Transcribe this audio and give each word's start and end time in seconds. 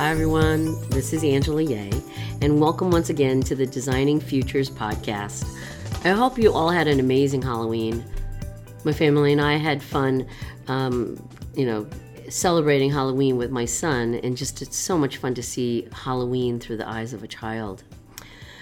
Hi, 0.00 0.08
everyone. 0.08 0.80
This 0.88 1.12
is 1.12 1.22
Angela 1.22 1.60
Yeh, 1.60 1.90
and 2.40 2.58
welcome 2.58 2.90
once 2.90 3.10
again 3.10 3.42
to 3.42 3.54
the 3.54 3.66
Designing 3.66 4.18
Futures 4.18 4.70
podcast. 4.70 5.44
I 6.06 6.12
hope 6.12 6.38
you 6.38 6.54
all 6.54 6.70
had 6.70 6.88
an 6.88 7.00
amazing 7.00 7.42
Halloween. 7.42 8.02
My 8.82 8.94
family 8.94 9.30
and 9.30 9.42
I 9.42 9.58
had 9.58 9.82
fun, 9.82 10.26
um, 10.68 11.22
you 11.54 11.66
know, 11.66 11.86
celebrating 12.30 12.90
Halloween 12.90 13.36
with 13.36 13.50
my 13.50 13.66
son, 13.66 14.14
and 14.14 14.38
just 14.38 14.62
it's 14.62 14.78
so 14.78 14.96
much 14.96 15.18
fun 15.18 15.34
to 15.34 15.42
see 15.42 15.86
Halloween 15.92 16.58
through 16.58 16.78
the 16.78 16.88
eyes 16.88 17.12
of 17.12 17.22
a 17.22 17.28
child. 17.28 17.84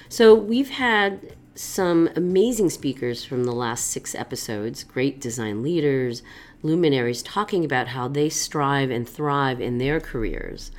So, 0.08 0.34
we've 0.34 0.70
had 0.70 1.36
some 1.54 2.10
amazing 2.16 2.70
speakers 2.70 3.24
from 3.24 3.44
the 3.44 3.52
last 3.52 3.90
six 3.92 4.12
episodes, 4.12 4.82
great 4.82 5.20
design 5.20 5.62
leaders, 5.62 6.20
luminaries, 6.62 7.22
talking 7.22 7.64
about 7.64 7.86
how 7.86 8.08
they 8.08 8.28
strive 8.28 8.90
and 8.90 9.08
thrive 9.08 9.60
in 9.60 9.78
their 9.78 10.00
careers, 10.00 10.72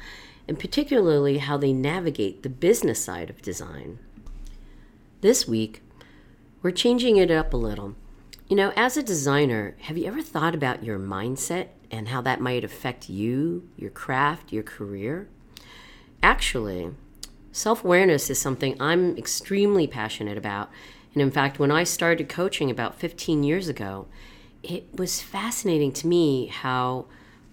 and 0.50 0.60
particularly 0.60 1.38
how 1.38 1.56
they 1.56 1.72
navigate 1.72 2.44
the 2.44 2.50
business 2.50 3.02
side 3.02 3.30
of 3.30 3.42
design. 3.42 4.00
This 5.22 5.48
week, 5.48 5.82
we're 6.62 6.72
changing 6.72 7.16
it 7.16 7.32
up 7.32 7.54
a 7.54 7.58
little. 7.58 7.96
You 8.50 8.58
know, 8.58 8.74
as 8.76 8.98
a 8.98 9.04
designer, 9.04 9.78
have 9.82 9.98
you 9.98 10.06
ever 10.06 10.22
thought 10.22 10.56
about 10.56 10.84
your 10.84 11.00
mindset 11.00 11.68
and 11.92 12.10
how 12.10 12.22
that 12.22 12.42
might 12.42 12.64
affect 12.64 13.10
you, 13.10 13.70
your 13.78 13.92
craft, 13.92 14.52
your 14.52 14.64
career? 14.64 15.30
Actually, 16.22 16.92
Self 17.52 17.84
awareness 17.84 18.30
is 18.30 18.40
something 18.40 18.76
I'm 18.80 19.18
extremely 19.18 19.88
passionate 19.88 20.38
about. 20.38 20.70
And 21.14 21.22
in 21.22 21.32
fact, 21.32 21.58
when 21.60 21.72
I 21.72 21.84
started 21.84 22.30
coaching 22.30 22.70
about 22.70 23.00
15 23.00 23.44
years 23.44 23.68
ago, 23.68 24.08
it 24.62 24.88
was 24.96 25.22
fascinating 25.22 25.92
to 25.94 26.08
me 26.08 26.48
how 26.48 27.06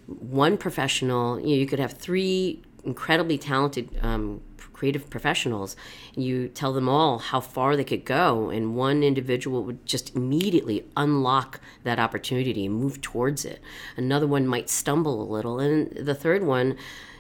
one 0.07 0.59
professional, 0.59 1.41
you, 1.41 1.47
know, 1.47 1.55
you 1.55 1.67
could 1.67 1.79
have 1.79 1.95
three 1.95 2.63
incredibly 2.87 3.37
talented 3.37 3.91
um, 4.03 4.41
creative 4.73 5.09
professionals, 5.09 5.75
you 6.15 6.49
tell 6.49 6.73
them 6.73 6.89
all 6.89 7.19
how 7.19 7.41
far 7.41 7.77
they 7.77 7.85
could 7.85 8.05
go, 8.05 8.51
and 8.51 8.77
one 8.77 9.03
individual 9.03 9.65
would 9.65 9.85
just 9.87 10.15
immediately 10.15 10.85
unlock 10.97 11.61
that 11.83 11.99
opportunity 11.99 12.67
and 12.67 12.75
move 12.75 13.01
towards 13.01 13.45
it. 13.45 13.61
Another 13.97 14.27
one 14.27 14.47
might 14.47 14.69
stumble 14.69 15.23
a 15.23 15.33
little, 15.33 15.59
and 15.59 15.91
the 15.93 16.15
third 16.15 16.45
one, 16.45 16.77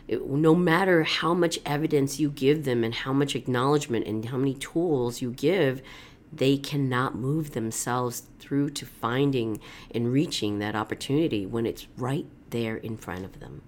no 0.08 0.54
matter 0.54 1.02
how 1.02 1.34
much 1.34 1.58
evidence 1.64 2.20
you 2.20 2.28
give 2.28 2.64
them 2.64 2.84
and 2.84 2.94
how 2.94 3.12
much 3.12 3.34
acknowledgement 3.34 4.06
and 4.06 4.26
how 4.26 4.36
many 4.36 4.54
tools 4.54 5.22
you 5.22 5.30
give, 5.32 5.82
they 6.32 6.56
cannot 6.56 7.14
move 7.14 7.52
themselves 7.52 8.24
through 8.38 8.68
to 8.70 8.84
finding 8.84 9.58
and 9.92 10.12
reaching 10.12 10.58
that 10.58 10.76
opportunity 10.76 11.46
when 11.46 11.64
it's 11.64 11.86
right 11.96 12.26
there 12.50 12.76
in 12.76 12.96
front 12.96 13.24
of 13.24 13.40
them. 13.40 13.62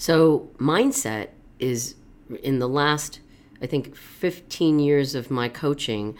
So, 0.00 0.48
mindset 0.56 1.28
is 1.58 1.94
in 2.42 2.58
the 2.58 2.66
last, 2.66 3.20
I 3.60 3.66
think, 3.66 3.94
15 3.94 4.78
years 4.78 5.14
of 5.14 5.30
my 5.30 5.50
coaching, 5.50 6.16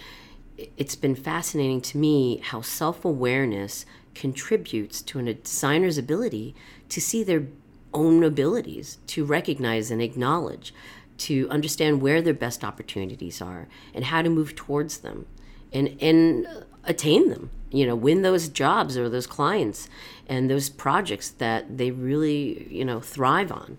it's 0.77 0.95
been 0.95 1.15
fascinating 1.15 1.81
to 1.81 1.97
me 1.97 2.43
how 2.45 2.61
self 2.61 3.07
awareness 3.07 3.87
contributes 4.15 5.01
to 5.01 5.19
a 5.21 5.33
designer's 5.33 5.97
ability 5.97 6.55
to 6.91 7.01
see 7.01 7.25
their 7.25 7.47
own 7.95 8.23
abilities 8.23 8.99
to 9.07 9.25
recognize 9.25 9.91
and 9.91 10.03
acknowledge, 10.03 10.75
to 11.17 11.49
understand 11.49 12.03
where 12.03 12.21
their 12.21 12.35
best 12.35 12.63
opportunities 12.63 13.41
are 13.41 13.67
and 13.95 14.05
how 14.05 14.21
to 14.21 14.29
move 14.29 14.55
towards 14.55 14.99
them. 14.99 15.25
And, 15.73 15.97
and 16.03 16.47
attain 16.85 17.29
them, 17.29 17.51
you 17.71 17.87
know, 17.87 17.95
win 17.95 18.23
those 18.23 18.49
jobs 18.49 18.97
or 18.97 19.09
those 19.09 19.27
clients 19.27 19.89
and 20.27 20.51
those 20.51 20.69
projects 20.69 21.29
that 21.29 21.79
they 21.79 21.91
really, 21.91 22.69
you 22.71 22.85
know, 22.85 23.01
thrive 23.01 23.53
on. 23.53 23.79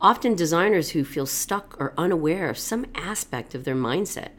Often 0.00 0.36
designers 0.36 0.90
who 0.90 1.04
feel 1.04 1.26
stuck 1.26 1.76
or 1.80 1.92
unaware 1.98 2.48
of 2.48 2.58
some 2.58 2.86
aspect 2.94 3.54
of 3.54 3.64
their 3.64 3.74
mindset 3.74 4.30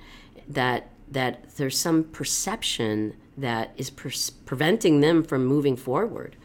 that 0.47 0.89
that 1.11 1.55
there's 1.57 1.77
some 1.77 2.03
perception 2.03 3.15
that 3.35 3.73
is 3.77 3.89
preventing 3.89 4.99
them 4.99 5.23
from 5.23 5.45
moving 5.45 5.75
forward. 5.75 6.35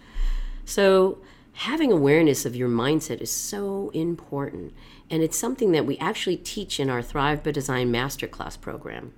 So 0.65 1.19
having 1.53 1.93
awareness 1.93 2.47
of 2.47 2.57
your 2.57 2.69
mindset 2.69 3.21
is 3.21 3.31
so 3.31 3.91
important. 3.93 4.73
And 5.11 5.23
it's 5.23 5.37
something 5.37 5.73
that 5.73 5.87
we 5.87 5.99
actually 5.99 6.39
teach 6.39 6.81
in 6.81 6.89
our 6.89 7.03
Thrive 7.03 7.43
by 7.43 7.51
Design 7.51 7.93
Masterclass 7.93 8.59
program. 8.61 9.13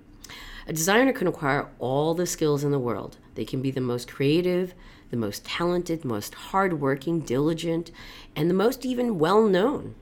A 0.67 0.73
designer 0.73 1.13
can 1.13 1.27
acquire 1.27 1.69
all 1.79 2.13
the 2.13 2.25
skills 2.25 2.65
in 2.65 2.71
the 2.71 2.79
world. 2.79 3.17
They 3.35 3.45
can 3.45 3.61
be 3.61 3.71
the 3.71 3.79
most 3.79 4.09
creative, 4.09 4.73
the 5.09 5.15
most 5.15 5.45
talented, 5.45 6.03
most 6.03 6.35
hardworking, 6.35 7.21
diligent, 7.21 7.89
and 8.35 8.49
the 8.49 8.53
most 8.53 8.85
even 8.85 9.17
well 9.17 9.47
known. 9.47 9.95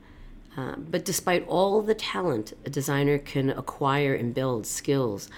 Uh, 0.58 0.76
but 0.78 1.06
despite 1.06 1.48
all 1.48 1.84
the 1.84 1.94
talent 1.94 2.54
a 2.66 2.72
designer 2.72 3.20
can 3.20 3.52
acquire 3.52 4.16
and 4.16 4.34
build 4.34 4.66
skills, 4.66 5.30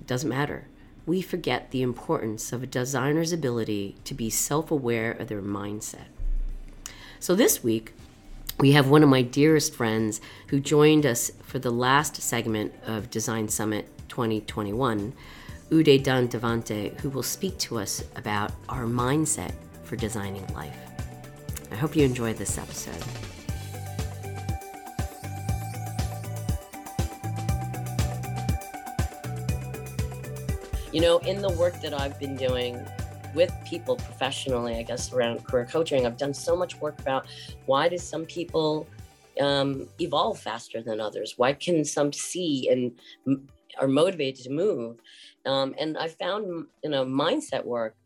it 0.00 0.06
doesn't 0.06 0.30
matter. 0.30 0.68
We 1.04 1.20
forget 1.20 1.70
the 1.70 1.82
importance 1.82 2.50
of 2.50 2.62
a 2.62 2.66
designer's 2.66 3.32
ability 3.32 3.96
to 4.04 4.14
be 4.14 4.30
self 4.30 4.70
aware 4.70 5.12
of 5.12 5.28
their 5.28 5.42
mindset. 5.42 6.06
So 7.20 7.34
this 7.34 7.62
week, 7.62 7.92
we 8.58 8.72
have 8.72 8.88
one 8.88 9.02
of 9.02 9.08
my 9.08 9.22
dearest 9.22 9.74
friends 9.74 10.20
who 10.48 10.60
joined 10.60 11.06
us 11.06 11.30
for 11.42 11.58
the 11.58 11.70
last 11.70 12.16
segment 12.16 12.72
of 12.86 13.10
Design 13.10 13.48
Summit 13.48 13.88
2021, 14.08 15.12
Uday 15.70 16.02
Dandavate, 16.02 16.98
who 17.00 17.10
will 17.10 17.22
speak 17.22 17.58
to 17.58 17.78
us 17.78 18.04
about 18.16 18.52
our 18.68 18.84
mindset 18.84 19.52
for 19.84 19.96
designing 19.96 20.46
life. 20.54 20.76
I 21.70 21.76
hope 21.76 21.96
you 21.96 22.04
enjoy 22.04 22.34
this 22.34 22.58
episode. 22.58 22.94
You 30.92 31.00
know, 31.00 31.18
in 31.18 31.40
the 31.40 31.52
work 31.58 31.80
that 31.80 31.94
I've 31.94 32.18
been 32.18 32.36
doing 32.36 32.78
with 33.34 33.52
people 33.64 33.96
professionally, 33.96 34.76
I 34.76 34.82
guess, 34.82 35.12
around 35.12 35.44
career 35.44 35.64
coaching. 35.64 36.06
I've 36.06 36.16
done 36.16 36.34
so 36.34 36.56
much 36.56 36.80
work 36.80 36.98
about 37.00 37.26
why 37.66 37.88
do 37.88 37.98
some 37.98 38.24
people 38.26 38.86
um, 39.40 39.88
evolve 40.00 40.38
faster 40.38 40.82
than 40.82 41.00
others? 41.00 41.34
Why 41.36 41.52
can 41.52 41.84
some 41.84 42.12
see 42.12 42.68
and 42.68 42.92
are 43.80 43.88
motivated 43.88 44.44
to 44.44 44.50
move? 44.50 44.98
Um, 45.46 45.74
and 45.78 45.96
I 45.96 46.08
found, 46.08 46.66
you 46.84 46.90
know, 46.90 47.04
mindset 47.04 47.64
work 47.64 47.96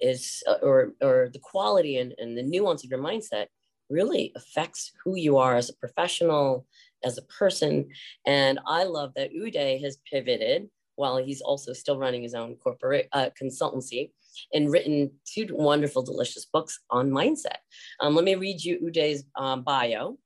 is, 0.00 0.42
uh, 0.48 0.56
or, 0.62 0.92
or 1.02 1.28
the 1.32 1.38
quality 1.38 1.98
and, 1.98 2.14
and 2.18 2.36
the 2.36 2.42
nuance 2.42 2.84
of 2.84 2.90
your 2.90 3.00
mindset 3.00 3.46
really 3.90 4.32
affects 4.34 4.92
who 5.04 5.16
you 5.16 5.36
are 5.36 5.56
as 5.56 5.68
a 5.68 5.74
professional, 5.74 6.66
as 7.04 7.18
a 7.18 7.22
person. 7.22 7.88
And 8.26 8.58
I 8.66 8.84
love 8.84 9.12
that 9.16 9.32
Uday 9.32 9.82
has 9.82 9.98
pivoted 10.10 10.68
while 10.96 11.16
he's 11.18 11.40
also 11.40 11.72
still 11.72 11.98
running 11.98 12.22
his 12.22 12.34
own 12.34 12.56
corporate 12.56 13.08
uh, 13.12 13.28
consultancy 13.40 14.10
and 14.52 14.70
written 14.70 15.10
two 15.26 15.46
wonderful, 15.50 16.02
delicious 16.02 16.46
books 16.46 16.80
on 16.90 17.10
mindset. 17.10 17.58
Um, 18.00 18.14
let 18.14 18.24
me 18.24 18.34
read 18.34 18.62
you 18.62 18.78
Uday's 18.80 19.24
um, 19.36 19.62
bio. 19.62 20.18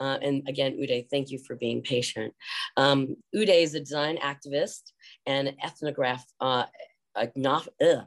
Uh, 0.00 0.18
and 0.22 0.48
again, 0.48 0.78
Uday, 0.78 1.08
thank 1.10 1.30
you 1.30 1.40
for 1.44 1.56
being 1.56 1.82
patient. 1.82 2.32
Um, 2.76 3.16
Uday 3.34 3.62
is 3.62 3.74
a 3.74 3.80
design 3.80 4.18
activist 4.18 4.92
and 5.26 5.54
ethnograph, 5.64 6.22
uh, 6.40 6.64
ugh, 7.16 8.04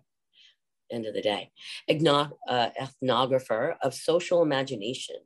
end 0.92 1.06
of 1.06 1.14
the 1.14 1.22
day, 1.22 1.52
uh, 1.90 2.70
ethnographer 2.80 3.76
of 3.82 3.94
social 3.94 4.42
imagination. 4.42 5.18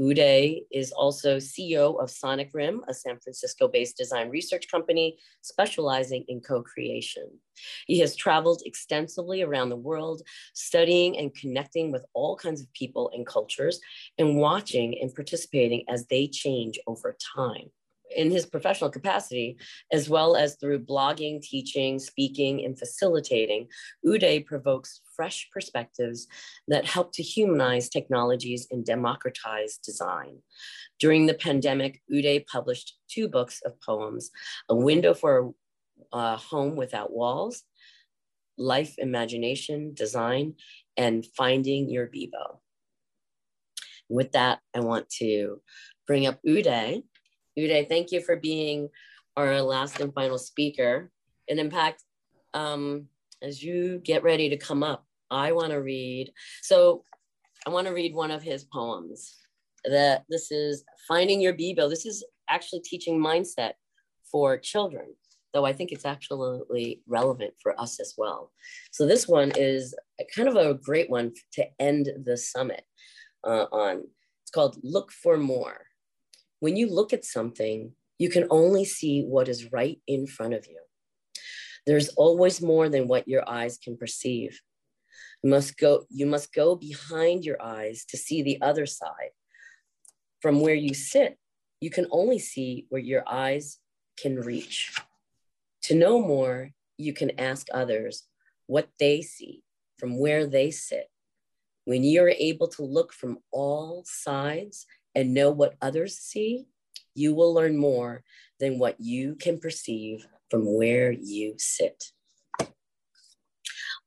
Uday 0.00 0.62
is 0.70 0.92
also 0.92 1.36
CEO 1.36 2.00
of 2.00 2.08
SonicRim, 2.08 2.80
a 2.88 2.94
San 2.94 3.18
Francisco 3.18 3.68
based 3.68 3.96
design 3.96 4.30
research 4.30 4.68
company 4.70 5.18
specializing 5.42 6.24
in 6.28 6.40
co 6.40 6.62
creation. 6.62 7.28
He 7.86 7.98
has 8.00 8.16
traveled 8.16 8.62
extensively 8.64 9.42
around 9.42 9.68
the 9.68 9.76
world, 9.76 10.22
studying 10.54 11.18
and 11.18 11.34
connecting 11.34 11.92
with 11.92 12.06
all 12.14 12.36
kinds 12.36 12.60
of 12.60 12.72
people 12.72 13.10
and 13.14 13.26
cultures, 13.26 13.80
and 14.18 14.36
watching 14.36 14.98
and 15.00 15.14
participating 15.14 15.84
as 15.88 16.06
they 16.06 16.26
change 16.26 16.78
over 16.86 17.16
time 17.36 17.70
in 18.16 18.30
his 18.30 18.46
professional 18.46 18.90
capacity, 18.90 19.56
as 19.92 20.08
well 20.08 20.36
as 20.36 20.56
through 20.56 20.84
blogging, 20.84 21.40
teaching, 21.40 21.98
speaking, 21.98 22.64
and 22.64 22.78
facilitating, 22.78 23.68
Uday 24.04 24.44
provokes 24.44 25.02
fresh 25.14 25.48
perspectives 25.52 26.26
that 26.68 26.86
help 26.86 27.12
to 27.12 27.22
humanize 27.22 27.88
technologies 27.88 28.66
and 28.70 28.84
democratize 28.84 29.78
design. 29.78 30.38
During 30.98 31.26
the 31.26 31.34
pandemic, 31.34 32.02
Uday 32.12 32.46
published 32.46 32.96
two 33.08 33.28
books 33.28 33.60
of 33.64 33.80
poems, 33.80 34.30
A 34.68 34.74
Window 34.74 35.14
for 35.14 35.52
a 36.12 36.36
Home 36.36 36.76
Without 36.76 37.12
Walls, 37.12 37.62
Life, 38.58 38.94
Imagination, 38.98 39.92
Design, 39.94 40.54
and 40.96 41.26
Finding 41.36 41.90
Your 41.90 42.06
Bebo. 42.06 42.58
With 44.08 44.32
that, 44.32 44.60
I 44.74 44.80
want 44.80 45.10
to 45.18 45.60
bring 46.06 46.26
up 46.26 46.38
Uday 46.46 47.02
Uday, 47.58 47.88
thank 47.88 48.12
you 48.12 48.20
for 48.20 48.36
being 48.36 48.88
our 49.36 49.60
last 49.62 50.00
and 50.00 50.12
final 50.12 50.38
speaker. 50.38 51.10
And 51.48 51.58
in 51.58 51.70
fact, 51.70 52.02
um, 52.54 53.06
as 53.42 53.62
you 53.62 54.00
get 54.04 54.22
ready 54.22 54.48
to 54.50 54.56
come 54.56 54.82
up, 54.82 55.06
I 55.30 55.52
want 55.52 55.70
to 55.70 55.80
read. 55.80 56.32
So 56.62 57.02
I 57.66 57.70
want 57.70 57.86
to 57.86 57.94
read 57.94 58.14
one 58.14 58.30
of 58.30 58.42
his 58.42 58.64
poems 58.64 59.36
that 59.84 60.24
this 60.28 60.50
is 60.50 60.84
finding 61.08 61.40
your 61.40 61.54
Bibo. 61.54 61.88
This 61.88 62.06
is 62.06 62.24
actually 62.48 62.80
teaching 62.80 63.18
mindset 63.18 63.72
for 64.30 64.58
children, 64.58 65.14
though 65.52 65.64
I 65.64 65.72
think 65.72 65.92
it's 65.92 66.04
absolutely 66.04 67.02
relevant 67.06 67.54
for 67.62 67.78
us 67.80 68.00
as 68.00 68.14
well. 68.18 68.52
So 68.90 69.06
this 69.06 69.26
one 69.26 69.52
is 69.56 69.94
kind 70.34 70.48
of 70.48 70.56
a 70.56 70.74
great 70.74 71.08
one 71.08 71.32
to 71.54 71.66
end 71.78 72.10
the 72.24 72.36
summit 72.36 72.84
uh, 73.44 73.66
on. 73.72 74.04
It's 74.42 74.50
called 74.50 74.78
Look 74.82 75.10
for 75.10 75.36
More. 75.36 75.85
When 76.66 76.74
you 76.74 76.92
look 76.92 77.12
at 77.12 77.24
something, 77.24 77.92
you 78.18 78.28
can 78.28 78.48
only 78.50 78.84
see 78.84 79.22
what 79.22 79.46
is 79.46 79.70
right 79.70 80.00
in 80.08 80.26
front 80.26 80.52
of 80.52 80.66
you. 80.66 80.80
There's 81.86 82.08
always 82.16 82.60
more 82.60 82.88
than 82.88 83.06
what 83.06 83.28
your 83.28 83.48
eyes 83.48 83.78
can 83.78 83.96
perceive. 83.96 84.60
You 85.44 85.50
must 85.50 85.78
go, 85.78 86.06
you 86.10 86.26
must 86.26 86.52
go 86.52 86.74
behind 86.74 87.44
your 87.44 87.62
eyes 87.62 88.04
to 88.06 88.16
see 88.16 88.42
the 88.42 88.60
other 88.62 88.84
side. 88.84 89.30
From 90.42 90.60
where 90.60 90.74
you 90.74 90.92
sit, 90.92 91.38
you 91.80 91.88
can 91.88 92.08
only 92.10 92.40
see 92.40 92.86
where 92.88 93.00
your 93.12 93.22
eyes 93.28 93.78
can 94.20 94.34
reach. 94.34 94.92
To 95.82 95.94
know 95.94 96.20
more, 96.20 96.72
you 96.98 97.12
can 97.12 97.38
ask 97.38 97.68
others 97.72 98.24
what 98.66 98.88
they 98.98 99.22
see 99.22 99.62
from 99.98 100.18
where 100.18 100.48
they 100.48 100.72
sit. 100.72 101.06
When 101.84 102.02
you're 102.02 102.30
able 102.50 102.66
to 102.70 102.82
look 102.82 103.12
from 103.12 103.38
all 103.52 104.02
sides 104.04 104.84
and 105.16 105.34
know 105.34 105.50
what 105.50 105.74
others 105.80 106.18
see, 106.18 106.66
you 107.14 107.34
will 107.34 107.52
learn 107.52 107.76
more 107.76 108.22
than 108.60 108.78
what 108.78 109.00
you 109.00 109.34
can 109.34 109.58
perceive 109.58 110.26
from 110.50 110.76
where 110.76 111.10
you 111.10 111.54
sit. 111.56 112.12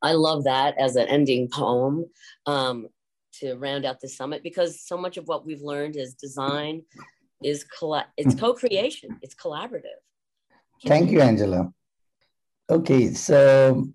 I 0.02 0.14
love 0.14 0.46
that 0.46 0.78
as 0.78 0.96
an 0.96 1.08
ending 1.08 1.50
poem 1.50 2.06
um, 2.46 2.88
to 3.40 3.56
round 3.56 3.86
out 3.86 4.00
the 4.00 4.08
summit 4.08 4.44
because 4.44 4.82
so 4.82 4.98
much 4.98 5.18
of 5.18 5.28
what 5.28 5.46
we've 5.46 5.62
learned 5.62 5.98
is 5.98 6.14
design 6.14 6.84
is 7.44 7.66
coll- 7.66 8.04
it's 8.16 8.34
hmm. 8.34 8.40
co-creation, 8.40 9.18
it's 9.22 9.36
collaborative. 9.36 10.00
Thank 10.86 11.12
you, 11.12 11.22
Angela. 11.22 11.74
Okay, 12.70 13.14
so 13.14 13.88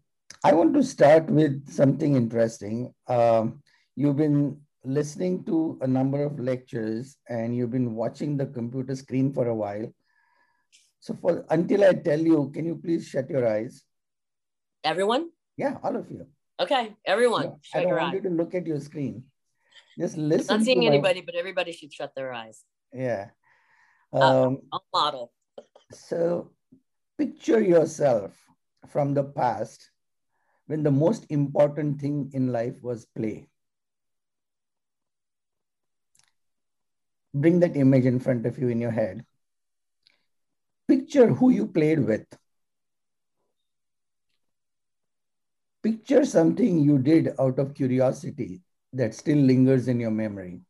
I 0.42 0.52
want 0.52 0.74
to 0.74 0.82
start 0.82 1.30
with 1.30 1.70
something 1.70 2.16
interesting. 2.16 2.92
Um, 3.06 3.62
you've 3.96 4.16
been 4.16 4.60
listening 4.84 5.44
to 5.44 5.78
a 5.80 5.86
number 5.86 6.22
of 6.22 6.38
lectures 6.38 7.16
and 7.28 7.56
you've 7.56 7.70
been 7.70 7.94
watching 7.94 8.36
the 8.36 8.46
computer 8.46 8.94
screen 8.94 9.32
for 9.32 9.48
a 9.48 9.54
while. 9.54 9.92
So 11.00 11.16
for 11.20 11.44
until 11.50 11.84
I 11.84 11.92
tell 11.94 12.20
you, 12.20 12.50
can 12.54 12.64
you 12.64 12.76
please 12.76 13.08
shut 13.08 13.28
your 13.28 13.46
eyes? 13.46 13.82
Everyone? 14.84 15.30
Yeah, 15.56 15.78
all 15.82 15.96
of 15.96 16.10
you. 16.10 16.26
Okay, 16.60 16.94
everyone. 17.04 17.44
No, 17.44 17.60
I 17.74 17.82
don't 17.82 17.96
want 17.96 18.14
you 18.14 18.20
to 18.22 18.30
look 18.30 18.54
at 18.54 18.66
your 18.66 18.80
screen. 18.80 19.24
Just 19.98 20.16
listen. 20.16 20.52
I'm 20.52 20.60
not 20.60 20.64
seeing 20.64 20.86
anybody, 20.86 21.20
my... 21.20 21.26
but 21.26 21.34
everybody 21.34 21.72
should 21.72 21.92
shut 21.92 22.14
their 22.14 22.32
eyes. 22.32 22.62
Yeah. 22.92 23.30
Uh, 24.12 24.46
um, 24.46 24.58
uh, 24.72 24.78
model. 24.92 25.32
So 25.92 26.52
picture 27.18 27.60
yourself 27.60 28.32
from 28.88 29.14
the 29.14 29.24
past 29.24 29.90
when 30.66 30.82
the 30.82 30.90
most 30.90 31.26
important 31.30 32.00
thing 32.00 32.30
in 32.32 32.52
life 32.52 32.76
was 32.82 33.06
play. 33.16 33.48
Bring 37.34 37.60
that 37.60 37.76
image 37.76 38.06
in 38.06 38.20
front 38.20 38.46
of 38.46 38.58
you 38.58 38.68
in 38.68 38.80
your 38.80 38.92
head. 38.92 39.24
Picture 40.86 41.28
who 41.28 41.50
you 41.50 41.66
played 41.66 41.98
with. 41.98 42.26
Picture 45.82 46.24
something 46.24 46.78
you 46.78 46.98
did 46.98 47.34
out 47.38 47.58
of 47.58 47.74
curiosity 47.74 48.62
that 48.92 49.14
still 49.14 49.38
lingers 49.38 49.88
in 49.88 49.98
your 49.98 50.12
memory. 50.12 50.60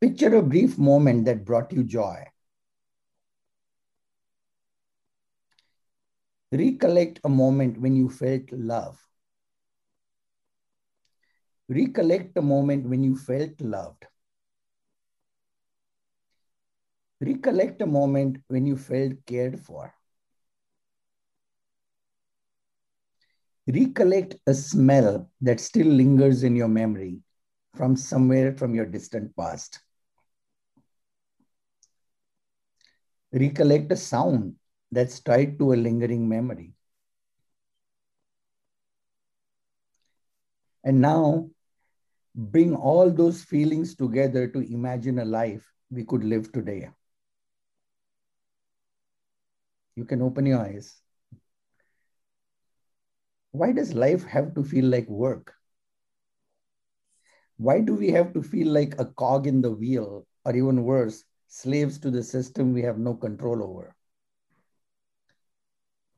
Picture 0.00 0.36
a 0.36 0.42
brief 0.42 0.78
moment 0.78 1.24
that 1.24 1.44
brought 1.44 1.72
you 1.72 1.82
joy. 1.82 2.24
Recollect 6.52 7.20
a 7.24 7.28
moment 7.28 7.80
when 7.80 7.96
you 7.96 8.08
felt 8.08 8.52
love. 8.52 9.07
Recollect 11.68 12.36
a 12.38 12.42
moment 12.42 12.88
when 12.88 13.02
you 13.02 13.14
felt 13.16 13.60
loved. 13.60 14.06
Recollect 17.20 17.82
a 17.82 17.86
moment 17.86 18.38
when 18.48 18.64
you 18.64 18.76
felt 18.76 19.12
cared 19.26 19.60
for. 19.60 19.92
Recollect 23.66 24.36
a 24.46 24.54
smell 24.54 25.30
that 25.42 25.60
still 25.60 25.86
lingers 25.88 26.42
in 26.42 26.56
your 26.56 26.68
memory 26.68 27.20
from 27.74 27.96
somewhere 27.96 28.54
from 28.56 28.74
your 28.74 28.86
distant 28.86 29.36
past. 29.36 29.80
Recollect 33.32 33.92
a 33.92 33.96
sound 33.96 34.54
that's 34.90 35.20
tied 35.20 35.58
to 35.58 35.74
a 35.74 35.76
lingering 35.76 36.26
memory. 36.26 36.72
And 40.82 41.02
now 41.02 41.50
bring 42.38 42.72
all 42.76 43.10
those 43.10 43.42
feelings 43.42 43.96
together 43.96 44.46
to 44.46 44.60
imagine 44.72 45.18
a 45.18 45.24
life 45.24 45.68
we 45.90 46.04
could 46.04 46.22
live 46.22 46.52
today. 46.52 46.88
You 49.96 50.04
can 50.04 50.22
open 50.22 50.46
your 50.46 50.60
eyes. 50.60 51.02
Why 53.50 53.72
does 53.72 53.92
life 53.92 54.22
have 54.26 54.54
to 54.54 54.62
feel 54.62 54.84
like 54.84 55.08
work? 55.08 55.52
Why 57.56 57.80
do 57.80 57.96
we 57.96 58.12
have 58.12 58.32
to 58.34 58.42
feel 58.42 58.68
like 58.68 58.94
a 59.00 59.06
cog 59.06 59.48
in 59.48 59.60
the 59.60 59.72
wheel, 59.72 60.24
or 60.44 60.54
even 60.54 60.84
worse, 60.84 61.24
slaves 61.48 61.98
to 61.98 62.10
the 62.12 62.22
system 62.22 62.72
we 62.72 62.82
have 62.82 63.00
no 63.00 63.14
control 63.14 63.64
over? 63.64 63.96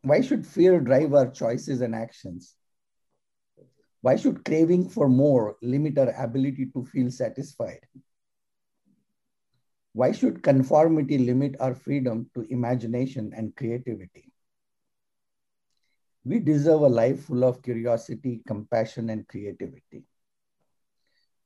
Why 0.02 0.20
should 0.20 0.46
fear 0.46 0.80
drive 0.80 1.14
our 1.14 1.30
choices 1.30 1.80
and 1.80 1.94
actions? 1.94 2.59
Why 4.02 4.16
should 4.16 4.44
craving 4.44 4.88
for 4.88 5.08
more 5.08 5.56
limit 5.62 5.98
our 5.98 6.10
ability 6.22 6.66
to 6.74 6.84
feel 6.84 7.10
satisfied? 7.10 7.80
Why 9.92 10.12
should 10.12 10.42
conformity 10.42 11.18
limit 11.18 11.56
our 11.60 11.74
freedom 11.74 12.30
to 12.34 12.42
imagination 12.42 13.32
and 13.36 13.54
creativity? 13.54 14.32
We 16.24 16.38
deserve 16.38 16.82
a 16.82 16.88
life 16.88 17.24
full 17.24 17.44
of 17.44 17.62
curiosity, 17.62 18.42
compassion, 18.46 19.10
and 19.10 19.26
creativity. 19.26 20.04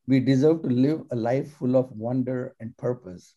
We 0.06 0.20
deserve 0.20 0.62
to 0.62 0.68
live 0.68 1.06
a 1.10 1.16
life 1.16 1.52
full 1.52 1.76
of 1.76 1.90
wonder 1.92 2.54
and 2.60 2.76
purpose. 2.76 3.34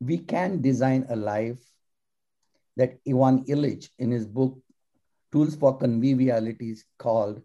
We 0.00 0.18
can 0.18 0.62
design 0.62 1.06
a 1.08 1.16
life 1.16 1.60
that 2.76 2.98
Ivan 3.06 3.44
Illich, 3.44 3.90
in 3.98 4.10
his 4.10 4.26
book 4.26 4.58
Tools 5.30 5.54
for 5.56 5.76
Convivialities, 5.76 6.84
called 6.98 7.42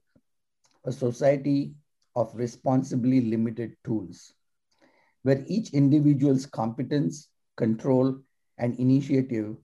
a 0.85 0.91
society 0.91 1.75
of 2.15 2.35
responsibly 2.35 3.21
limited 3.21 3.75
tools 3.83 4.33
where 5.23 5.43
each 5.47 5.73
individual's 5.73 6.45
competence, 6.45 7.29
control, 7.57 8.19
and 8.57 8.79
initiative 8.79 9.57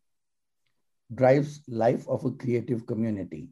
drives 1.14 1.62
life 1.68 2.08
of 2.08 2.26
a 2.26 2.32
creative 2.32 2.86
community. 2.88 3.50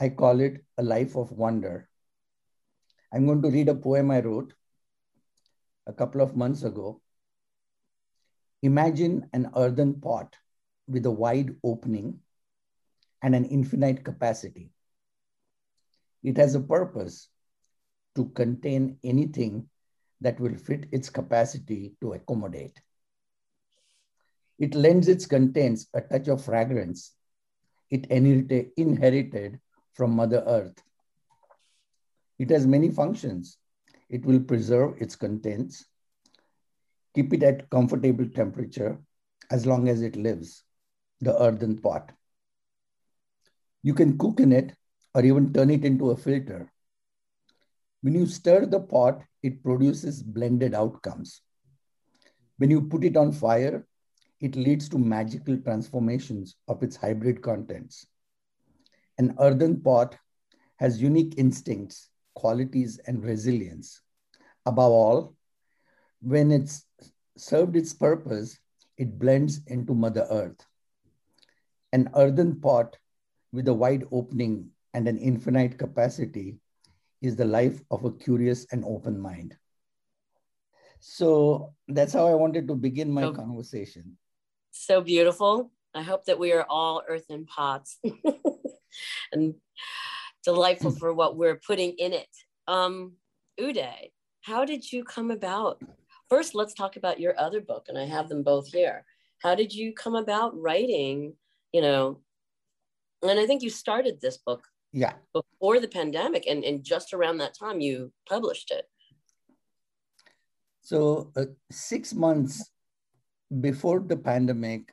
I 0.00 0.10
call 0.10 0.40
it 0.40 0.64
a 0.76 0.82
life 0.82 1.16
of 1.16 1.32
wonder. 1.32 1.88
I'm 3.12 3.26
going 3.26 3.42
to 3.42 3.50
read 3.50 3.68
a 3.68 3.74
poem 3.74 4.10
I 4.10 4.20
wrote 4.20 4.54
a 5.86 5.92
couple 5.92 6.20
of 6.20 6.36
months 6.36 6.62
ago. 6.62 7.00
Imagine 8.62 9.28
an 9.32 9.50
earthen 9.56 10.00
pot 10.00 10.36
with 10.88 11.06
a 11.06 11.10
wide 11.10 11.56
opening 11.64 12.20
and 13.22 13.34
an 13.34 13.44
infinite 13.44 14.04
capacity. 14.04 14.72
It 16.22 16.36
has 16.36 16.54
a 16.54 16.60
purpose 16.60 17.28
to 18.16 18.26
contain 18.30 18.98
anything 19.04 19.68
that 20.20 20.40
will 20.40 20.54
fit 20.56 20.86
its 20.92 21.10
capacity 21.10 21.94
to 22.00 22.12
accommodate. 22.12 22.80
It 24.58 24.74
lends 24.74 25.08
its 25.08 25.26
contents 25.26 25.86
a 25.94 26.00
touch 26.00 26.28
of 26.28 26.44
fragrance 26.44 27.14
it 27.90 28.06
inherited 28.10 29.60
from 29.94 30.10
Mother 30.12 30.44
Earth. 30.46 30.82
It 32.38 32.50
has 32.50 32.66
many 32.66 32.90
functions. 32.90 33.56
It 34.10 34.24
will 34.24 34.40
preserve 34.40 35.00
its 35.00 35.16
contents, 35.16 35.84
keep 37.14 37.32
it 37.32 37.42
at 37.42 37.68
comfortable 37.70 38.28
temperature 38.28 38.98
as 39.50 39.66
long 39.66 39.88
as 39.88 40.02
it 40.02 40.16
lives, 40.16 40.64
the 41.20 41.40
earthen 41.42 41.78
pot. 41.78 42.12
You 43.82 43.94
can 43.94 44.18
cook 44.18 44.40
in 44.40 44.52
it 44.52 44.74
or 45.18 45.24
even 45.24 45.52
turn 45.52 45.70
it 45.70 45.84
into 45.84 46.10
a 46.10 46.16
filter 46.16 46.70
when 48.00 48.14
you 48.14 48.26
stir 48.26 48.66
the 48.66 48.80
pot, 48.80 49.22
it 49.42 49.62
produces 49.62 50.22
blended 50.22 50.74
outcomes. 50.74 51.42
When 52.58 52.70
you 52.70 52.82
put 52.82 53.04
it 53.04 53.16
on 53.16 53.32
fire, 53.32 53.86
it 54.40 54.54
leads 54.54 54.88
to 54.90 54.98
magical 54.98 55.58
transformations 55.58 56.56
of 56.68 56.82
its 56.82 56.96
hybrid 56.96 57.42
contents. 57.42 58.06
An 59.18 59.34
earthen 59.40 59.80
pot 59.80 60.16
has 60.76 61.02
unique 61.02 61.34
instincts, 61.36 62.08
qualities, 62.34 63.00
and 63.06 63.24
resilience. 63.24 64.00
Above 64.64 64.92
all, 64.92 65.34
when 66.20 66.52
it's 66.52 66.84
served 67.36 67.74
its 67.74 67.92
purpose, 67.92 68.58
it 68.96 69.18
blends 69.18 69.60
into 69.66 69.94
Mother 69.94 70.26
Earth. 70.30 70.64
An 71.92 72.10
earthen 72.14 72.60
pot 72.60 72.96
with 73.52 73.66
a 73.66 73.74
wide 73.74 74.04
opening 74.12 74.70
and 74.94 75.08
an 75.08 75.18
infinite 75.18 75.78
capacity 75.78 76.58
is 77.20 77.36
the 77.36 77.44
life 77.44 77.80
of 77.90 78.04
a 78.04 78.12
curious 78.12 78.66
and 78.72 78.84
open 78.84 79.18
mind. 79.18 79.56
So 81.00 81.74
that's 81.86 82.12
how 82.12 82.26
I 82.26 82.34
wanted 82.34 82.66
to 82.68 82.74
begin 82.74 83.10
my 83.10 83.30
conversation. 83.30 84.18
So 84.70 85.00
beautiful. 85.00 85.70
I 85.94 86.02
hope 86.02 86.24
that 86.26 86.38
we 86.38 86.52
are 86.52 86.66
all 86.68 87.02
earthen 87.08 87.46
pots 87.46 87.98
and 89.32 89.54
delightful 90.44 90.90
for 91.00 91.12
what 91.12 91.36
we're 91.36 91.56
putting 91.56 91.92
in 91.92 92.12
it. 92.12 92.28
Um, 92.66 93.14
Uday, 93.58 94.10
how 94.42 94.64
did 94.64 94.90
you 94.92 95.04
come 95.04 95.30
about? 95.30 95.82
First, 96.28 96.54
let's 96.54 96.74
talk 96.74 96.96
about 96.96 97.20
your 97.20 97.38
other 97.40 97.60
book, 97.60 97.86
and 97.88 97.98
I 97.98 98.04
have 98.04 98.28
them 98.28 98.42
both 98.42 98.68
here. 98.70 99.04
How 99.42 99.54
did 99.54 99.72
you 99.72 99.94
come 99.94 100.14
about 100.14 100.58
writing, 100.60 101.34
you 101.72 101.80
know, 101.80 102.20
and 103.22 103.40
I 103.40 103.46
think 103.46 103.62
you 103.62 103.70
started 103.70 104.20
this 104.20 104.36
book 104.36 104.62
yeah. 104.92 105.14
Before 105.32 105.80
the 105.80 105.88
pandemic 105.88 106.46
and, 106.46 106.64
and 106.64 106.82
just 106.82 107.12
around 107.12 107.38
that 107.38 107.54
time 107.58 107.80
you 107.80 108.12
published 108.28 108.70
it. 108.70 108.86
So 110.80 111.32
uh, 111.36 111.46
six 111.70 112.14
months 112.14 112.70
before 113.60 114.00
the 114.00 114.16
pandemic 114.16 114.92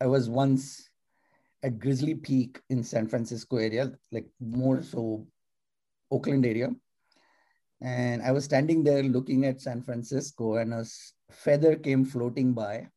i 0.00 0.06
was 0.06 0.28
once 0.28 0.90
at 1.62 1.78
grizzly 1.78 2.14
peak 2.14 2.60
in 2.68 2.82
san 2.84 3.08
francisco 3.08 3.56
area 3.56 3.90
like 4.12 4.28
more 4.40 4.82
so 4.82 5.26
oakland 6.10 6.44
area. 6.44 6.70
And 7.80 8.22
i 8.22 8.32
was 8.32 8.44
standing 8.44 8.84
there 8.84 9.02
looking 9.02 9.44
at 9.46 9.60
san 9.60 9.82
francisco 9.82 10.56
and 10.56 10.74
a 10.74 10.84
feather 11.30 11.76
came 11.76 12.04
floating 12.04 12.52
by. 12.52 12.88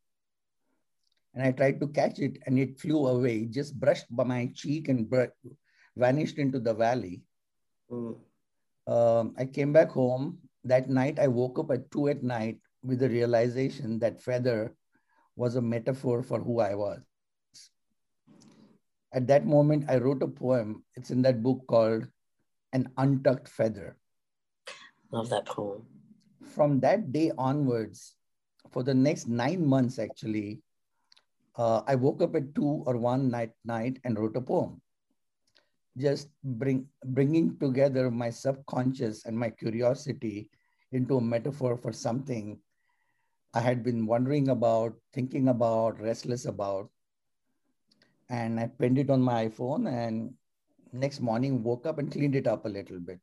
And 1.33 1.43
i 1.43 1.51
tried 1.51 1.79
to 1.79 1.87
catch 1.87 2.19
it 2.19 2.39
and 2.45 2.59
it 2.59 2.79
flew 2.79 3.07
away 3.07 3.37
it 3.43 3.51
just 3.51 3.79
brushed 3.79 4.07
by 4.09 4.25
my 4.25 4.51
cheek 4.53 4.89
and 4.89 5.09
vanished 5.95 6.37
into 6.37 6.59
the 6.59 6.73
valley. 6.73 7.21
Mm. 7.91 8.17
Um, 8.87 9.35
I 9.37 9.45
came 9.45 9.73
back 9.73 9.89
home. 9.89 10.39
That 10.63 10.89
night, 10.89 11.19
I 11.19 11.27
woke 11.27 11.59
up 11.59 11.71
at 11.71 11.89
two 11.91 12.07
at 12.07 12.23
night 12.23 12.59
with 12.83 12.99
the 12.99 13.09
realization 13.09 13.99
that 13.99 14.21
feather 14.21 14.75
was 15.35 15.55
a 15.55 15.61
metaphor 15.61 16.23
for 16.23 16.39
who 16.39 16.59
I 16.59 16.75
was. 16.75 17.01
At 19.13 19.27
that 19.27 19.45
moment, 19.45 19.85
I 19.89 19.97
wrote 19.97 20.23
a 20.23 20.27
poem. 20.27 20.83
It's 20.95 21.11
in 21.11 21.21
that 21.23 21.43
book 21.43 21.65
called 21.67 22.07
An 22.73 22.89
Untucked 22.97 23.47
Feather. 23.47 23.97
Love 25.11 25.29
that 25.29 25.45
poem. 25.45 25.85
From 26.55 26.79
that 26.79 27.11
day 27.11 27.31
onwards, 27.37 28.15
for 28.71 28.83
the 28.83 28.93
next 28.93 29.27
nine 29.27 29.65
months, 29.65 29.99
actually, 29.99 30.61
uh, 31.57 31.81
I 31.85 31.95
woke 31.95 32.21
up 32.21 32.35
at 32.35 32.55
two 32.55 32.83
or 32.85 32.97
one 32.97 33.29
night 33.29 33.51
night 33.65 33.99
and 34.05 34.17
wrote 34.17 34.37
a 34.37 34.41
poem 34.41 34.81
just 35.97 36.29
bring 36.43 36.87
bringing 37.05 37.57
together 37.59 38.09
my 38.09 38.29
subconscious 38.29 39.25
and 39.25 39.37
my 39.37 39.49
curiosity 39.49 40.49
into 40.91 41.17
a 41.17 41.21
metaphor 41.21 41.77
for 41.77 41.91
something 41.91 42.59
I 43.53 43.59
had 43.59 43.83
been 43.83 44.05
wondering 44.05 44.49
about, 44.49 44.95
thinking 45.13 45.49
about, 45.49 45.99
restless 45.99 46.45
about. 46.45 46.89
And 48.29 48.59
I 48.59 48.67
pinned 48.67 48.97
it 48.97 49.09
on 49.09 49.21
my 49.21 49.47
iPhone 49.47 49.91
and 49.91 50.33
next 50.93 51.19
morning 51.19 51.63
woke 51.63 51.85
up 51.85 51.97
and 51.97 52.11
cleaned 52.11 52.35
it 52.35 52.47
up 52.47 52.65
a 52.65 52.69
little 52.69 52.99
bit. 52.99 53.19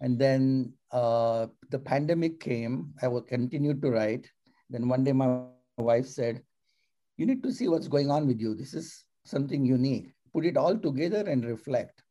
And 0.00 0.18
then 0.18 0.72
uh, 0.90 1.46
the 1.70 1.78
pandemic 1.78 2.40
came. 2.40 2.92
I 3.00 3.08
will 3.08 3.22
continue 3.22 3.74
to 3.74 3.90
write. 3.90 4.28
Then 4.68 4.88
one 4.88 5.04
day 5.04 5.12
my 5.12 5.42
wife 5.78 6.06
said, 6.06 6.42
You 7.16 7.26
need 7.26 7.42
to 7.44 7.52
see 7.52 7.68
what's 7.68 7.88
going 7.88 8.10
on 8.10 8.26
with 8.26 8.40
you. 8.40 8.54
This 8.54 8.74
is 8.74 9.04
something 9.24 9.64
unique 9.64 10.15
put 10.36 10.44
it 10.44 10.58
all 10.58 10.76
together 10.76 11.24
and 11.26 11.46
reflect. 11.46 12.02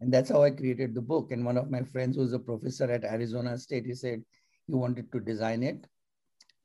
And 0.00 0.12
that's 0.12 0.28
how 0.28 0.42
I 0.42 0.50
created 0.50 0.94
the 0.94 1.00
book. 1.00 1.32
And 1.32 1.42
one 1.42 1.56
of 1.56 1.70
my 1.70 1.82
friends 1.82 2.16
who 2.16 2.22
was 2.22 2.34
a 2.34 2.38
professor 2.38 2.84
at 2.92 3.02
Arizona 3.02 3.56
State, 3.56 3.86
he 3.86 3.94
said 3.94 4.22
he 4.66 4.74
wanted 4.74 5.10
to 5.12 5.20
design 5.20 5.62
it. 5.62 5.86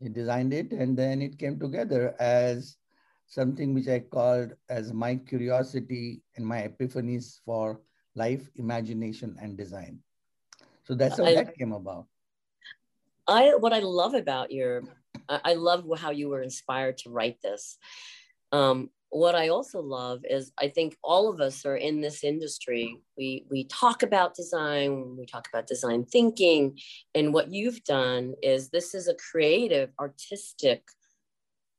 He 0.01 0.09
designed 0.09 0.53
it, 0.53 0.73
and 0.73 0.97
then 0.97 1.21
it 1.21 1.39
came 1.39 1.57
together 1.57 2.13
as 2.19 2.75
something 3.25 3.73
which 3.73 3.87
I 3.87 3.99
called 3.99 4.51
as 4.67 4.91
my 4.91 5.15
curiosity 5.15 6.21
and 6.35 6.45
my 6.45 6.67
epiphanies 6.67 7.39
for 7.45 7.79
life, 8.15 8.49
imagination, 8.55 9.37
and 9.41 9.57
design. 9.57 9.99
So 10.83 10.93
that's 10.93 11.19
how 11.19 11.25
I, 11.25 11.35
that 11.35 11.55
came 11.57 11.71
about. 11.71 12.07
I 13.29 13.55
what 13.55 13.71
I 13.71 13.79
love 13.79 14.13
about 14.13 14.51
your, 14.51 14.83
I 15.29 15.53
love 15.53 15.85
how 15.97 16.11
you 16.11 16.27
were 16.27 16.41
inspired 16.41 16.97
to 16.99 17.09
write 17.09 17.41
this. 17.41 17.77
Um, 18.51 18.89
what 19.13 19.35
I 19.35 19.49
also 19.49 19.79
love 19.79 20.21
is 20.27 20.51
I 20.59 20.69
think 20.69 20.97
all 21.03 21.29
of 21.29 21.39
us 21.39 21.67
are 21.67 21.75
in 21.75 22.01
this 22.01 22.23
industry. 22.23 22.97
We 23.15 23.45
we 23.49 23.65
talk 23.65 24.01
about 24.01 24.33
design, 24.35 25.15
we 25.17 25.27
talk 25.27 25.47
about 25.53 25.67
design 25.67 26.05
thinking, 26.05 26.79
and 27.13 27.33
what 27.33 27.51
you've 27.51 27.83
done 27.83 28.33
is 28.41 28.69
this 28.69 28.95
is 28.95 29.07
a 29.07 29.15
creative, 29.31 29.91
artistic 29.99 30.83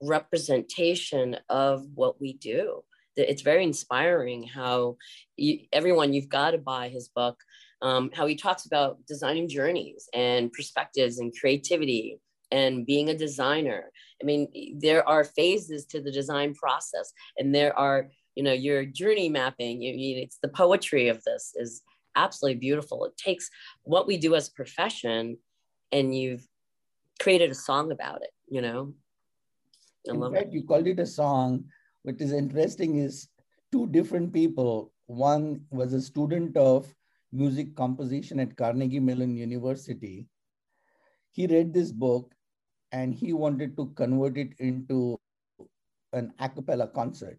representation 0.01 1.37
of 1.49 1.85
what 1.95 2.21
we 2.21 2.35
do. 2.35 2.85
It's 3.17 3.43
very 3.43 3.65
inspiring 3.65 4.45
how 4.45 4.97
you, 5.37 5.61
everyone 5.73 6.13
you've 6.13 6.29
got 6.29 6.53
to 6.53 6.59
buy 6.59 6.89
his 6.89 7.09
book. 7.09 7.41
Um, 7.83 8.11
how 8.15 8.27
he 8.27 8.37
talks 8.37 8.65
about 8.65 9.05
designing 9.07 9.47
journeys 9.47 10.09
and 10.15 10.51
perspectives 10.53 11.19
and 11.19 11.35
creativity 11.39 12.19
and 12.51 12.87
being 12.87 13.11
a 13.11 13.19
designer. 13.19 13.91
I 14.23 14.25
mean, 14.25 14.79
there 14.79 15.07
are 15.09 15.25
phases 15.25 15.85
to 15.87 16.01
the 16.01 16.13
design 16.13 16.55
process, 16.55 17.13
and 17.39 17.55
there 17.55 17.77
are, 17.79 18.09
you 18.35 18.43
know, 18.43 18.53
your 18.53 18.85
journey 18.85 19.29
mapping. 19.29 19.83
You, 19.83 19.93
you, 19.93 20.23
it's 20.23 20.39
the 20.43 20.49
poetry 20.49 21.09
of 21.09 21.23
this 21.25 21.53
is 21.57 21.83
absolutely 22.17 22.61
beautiful. 22.61 23.05
It 23.05 23.17
takes 23.17 23.51
what 23.83 24.07
we 24.07 24.17
do 24.17 24.35
as 24.35 24.49
a 24.49 24.53
profession, 24.53 25.39
and 25.93 26.17
you've 26.17 26.47
created 27.21 27.51
a 27.51 27.55
song 27.55 27.93
about 27.93 28.23
it. 28.23 28.31
You 28.49 28.63
know, 28.63 28.95
I 30.09 30.15
in 30.15 30.33
fact, 30.33 30.49
it. 30.49 30.53
you 30.53 30.65
called 30.65 30.87
it 30.87 31.01
a 31.01 31.07
song. 31.07 31.65
What 32.03 32.21
is 32.21 32.33
interesting 32.33 32.99
is 32.99 33.29
two 33.73 33.87
different 33.89 34.33
people. 34.33 34.93
One 35.07 35.63
was 35.71 35.93
a 35.93 36.01
student 36.01 36.57
of 36.57 36.87
music 37.33 37.75
composition 37.75 38.39
at 38.41 38.57
Carnegie 38.57 39.01
Mellon 39.01 39.37
University 39.37 40.29
he 41.35 41.49
read 41.49 41.75
this 41.75 41.91
book 41.91 42.33
and 42.95 43.13
he 43.13 43.33
wanted 43.33 43.77
to 43.77 43.91
convert 44.01 44.39
it 44.39 44.55
into 44.59 45.19
an 46.13 46.33
a 46.39 46.49
cappella 46.49 46.87
concert. 46.87 47.39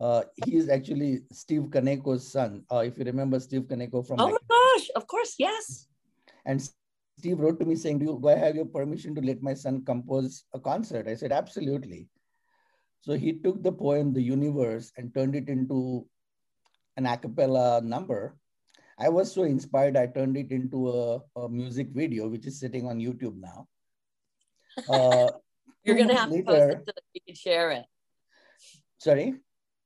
Uh, 0.00 0.22
he 0.44 0.56
is 0.56 0.68
actually 0.68 1.22
Steve 1.32 1.66
Kaneko's 1.74 2.30
son. 2.30 2.64
Uh, 2.70 2.82
if 2.86 2.98
you 2.98 3.04
remember 3.04 3.38
Steve 3.40 3.62
Kaneko 3.62 4.06
from. 4.06 4.20
Oh 4.20 4.30
my 4.30 4.44
gosh! 4.48 4.90
Of 4.94 5.06
course, 5.06 5.34
yes. 5.38 5.86
And 6.44 6.62
Steve 7.18 7.38
wrote 7.38 7.58
to 7.60 7.66
me 7.66 7.74
saying, 7.74 7.98
"Do, 7.98 8.06
you, 8.06 8.18
do 8.22 8.28
I 8.28 8.36
have 8.36 8.54
your 8.54 8.66
permission 8.66 9.14
to 9.16 9.20
let 9.20 9.42
my 9.42 9.54
son 9.54 9.84
compose 9.84 10.44
a 10.54 10.60
concert?" 10.60 11.08
I 11.08 11.14
said, 11.14 11.32
"Absolutely." 11.32 12.08
So 13.02 13.14
he 13.14 13.34
took 13.42 13.62
the 13.62 13.72
poem 13.72 14.12
"The 14.12 14.22
Universe" 14.22 14.92
and 14.96 15.14
turned 15.14 15.34
it 15.34 15.48
into 15.48 16.06
an 16.96 17.06
a 17.06 17.16
cappella 17.16 17.80
number, 17.80 18.36
I 18.98 19.08
was 19.08 19.32
so 19.32 19.44
inspired, 19.44 19.96
I 19.96 20.06
turned 20.06 20.36
it 20.36 20.52
into 20.52 20.90
a, 20.90 21.20
a 21.36 21.48
music 21.48 21.88
video, 21.90 22.28
which 22.28 22.46
is 22.46 22.60
sitting 22.60 22.86
on 22.86 22.98
YouTube 22.98 23.40
now. 23.40 23.66
Uh, 24.88 25.30
You're 25.84 25.96
going 25.96 26.08
to 26.08 26.14
have 26.14 26.30
to 26.30 26.42
post 26.42 26.70
it 26.70 26.82
so 26.86 26.92
that 26.94 27.02
you 27.12 27.20
can 27.26 27.34
share 27.34 27.72
it. 27.72 27.84
Sorry? 28.98 29.34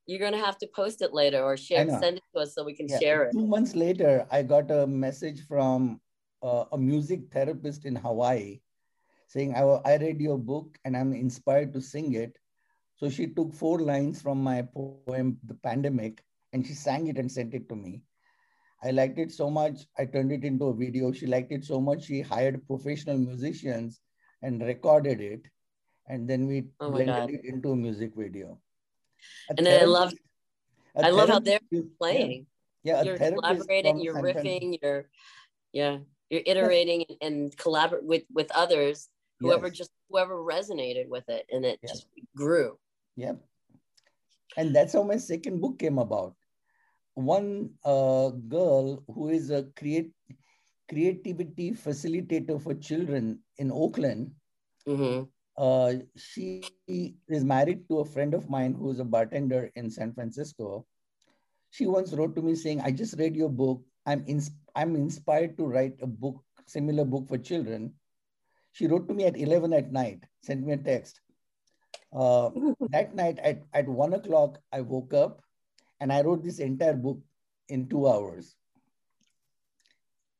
You're 0.07 0.21
going 0.21 0.33
to 0.33 0.45
have 0.45 0.59
to 0.59 0.67
post 0.67 1.03
it 1.03 1.15
later 1.15 1.43
or 1.43 1.57
share, 1.57 1.89
send 1.89 2.19
it 2.19 2.23
to 2.35 2.41
us 2.41 2.55
so 2.55 2.65
we 2.65 2.75
can 2.75 2.87
yeah. 2.87 2.99
share 2.99 3.25
it. 3.25 3.33
Two 3.33 3.47
months 3.47 3.75
later, 3.75 4.27
I 4.31 4.43
got 4.43 4.71
a 4.71 4.87
message 4.87 5.47
from 5.47 6.01
uh, 6.43 6.65
a 6.73 6.79
music 6.79 7.33
therapist 7.33 7.87
in 7.87 7.97
Hawaii 7.97 8.61
saying, 9.29 9.55
I, 9.55 9.63
I 9.63 9.97
read 9.97 10.21
your 10.21 10.39
book 10.39 10.79
and 10.85 10.97
I'm 10.97 11.13
inspired 11.13 11.73
to 11.73 11.81
sing 11.81 12.13
it. 12.13 12.39
So 12.97 13.09
she 13.09 13.27
took 13.27 13.53
four 13.53 13.81
lines 13.81 14.23
from 14.23 14.43
my 14.43 14.63
poem, 14.63 15.39
The 15.45 15.55
Pandemic, 15.55 16.23
and 16.53 16.67
she 16.67 16.73
sang 16.73 17.09
it 17.09 17.19
and 17.19 17.31
sent 17.31 17.55
it 17.55 17.69
to 17.69 17.77
me. 17.77 18.03
I 18.85 18.91
liked 18.91 19.19
it 19.19 19.33
so 19.33 19.51
much, 19.51 19.87
I 19.99 20.05
turned 20.05 20.31
it 20.31 20.45
into 20.45 20.67
a 20.67 20.75
video. 20.75 21.11
She 21.11 21.27
liked 21.27 21.53
it 21.53 21.65
so 21.65 21.81
much, 21.81 22.05
she 22.05 22.21
hired 22.21 22.67
professional 22.67 23.19
musicians 23.19 24.01
and 24.47 24.63
recorded 24.63 25.21
it. 25.21 25.43
And 26.07 26.31
then 26.31 26.47
we 26.47 26.71
oh 26.79 26.91
blended 26.91 27.27
God. 27.27 27.31
it 27.35 27.45
into 27.45 27.73
a 27.73 27.77
music 27.77 28.13
video. 28.15 28.59
A 29.51 29.59
and 29.59 29.67
I 29.67 29.85
love, 29.85 30.15
I 30.95 31.11
love 31.11 31.29
how 31.29 31.41
they're 31.41 31.67
playing. 31.99 32.47
Yeah, 32.85 33.03
yeah 33.03 33.03
you're 33.03 33.19
collaborating, 33.19 33.99
you're 33.99 34.23
riffing, 34.23 34.79
you're, 34.81 35.11
yeah, 35.73 35.99
you're 36.31 36.47
iterating 36.47 37.05
yes. 37.09 37.19
and 37.21 37.57
collaborate 37.59 38.05
with 38.05 38.23
with 38.31 38.51
others. 38.55 39.11
Whoever 39.41 39.67
yes. 39.67 39.77
just 39.77 39.91
whoever 40.09 40.37
resonated 40.39 41.09
with 41.09 41.29
it, 41.29 41.45
and 41.51 41.67
it 41.67 41.81
just 41.83 42.07
grew. 42.37 42.79
Yeah, 43.17 43.35
and 44.57 44.75
that's 44.75 44.95
how 44.95 45.03
my 45.03 45.19
second 45.19 45.61
book 45.61 45.79
came 45.81 45.99
about 45.99 46.35
one 47.15 47.71
uh, 47.85 48.29
girl 48.47 49.03
who 49.13 49.29
is 49.29 49.51
a 49.51 49.65
create 49.75 50.13
creativity 50.89 51.73
facilitator 51.73 52.61
for 52.61 52.75
children 52.75 53.41
in 53.59 53.71
Oakland. 53.71 54.31
Mm-hmm. 54.87 55.25
Uh, 55.59 55.95
she 56.17 56.65
is 57.29 57.45
married 57.45 57.89
to 57.89 58.01
a 58.01 58.05
friend 58.05 58.35
of 58.35 58.51
mine 58.51 58.75
who's 58.79 59.01
a 59.01 59.05
bartender 59.05 59.71
in 59.75 59.91
San 59.91 60.13
Francisco. 60.13 60.87
She 61.71 61.87
once 61.87 62.13
wrote 62.13 62.37
to 62.37 62.43
me 62.43 62.55
saying, 62.55 62.81
"I 62.81 62.91
just 62.91 63.19
read 63.19 63.35
your 63.37 63.49
book. 63.49 63.83
I'm 64.05 64.25
ins- 64.27 64.57
I'm 64.75 64.95
inspired 64.95 65.57
to 65.59 65.65
write 65.65 65.97
a 66.03 66.07
book, 66.07 66.43
similar 66.67 67.05
book 67.05 67.27
for 67.29 67.39
children." 67.39 67.95
She 68.73 68.87
wrote 68.87 69.09
to 69.09 69.15
me 69.15 69.25
at 69.25 69.39
11 69.39 69.73
at 69.73 69.91
night, 69.91 70.25
sent 70.43 70.67
me 70.67 70.75
a 70.75 70.77
text. 70.77 71.23
Uh, 72.13 72.51
that 72.91 73.15
night 73.15 73.39
at, 73.39 73.63
at 73.73 73.89
one 73.89 74.13
o'clock, 74.13 74.59
I 74.71 74.83
woke 74.83 75.15
up 75.15 75.41
and 76.01 76.13
I 76.13 76.21
wrote 76.21 76.45
this 76.45 76.59
entire 76.59 76.93
book 76.93 77.19
in 77.71 77.89
two 77.89 78.07
hours. 78.07 78.55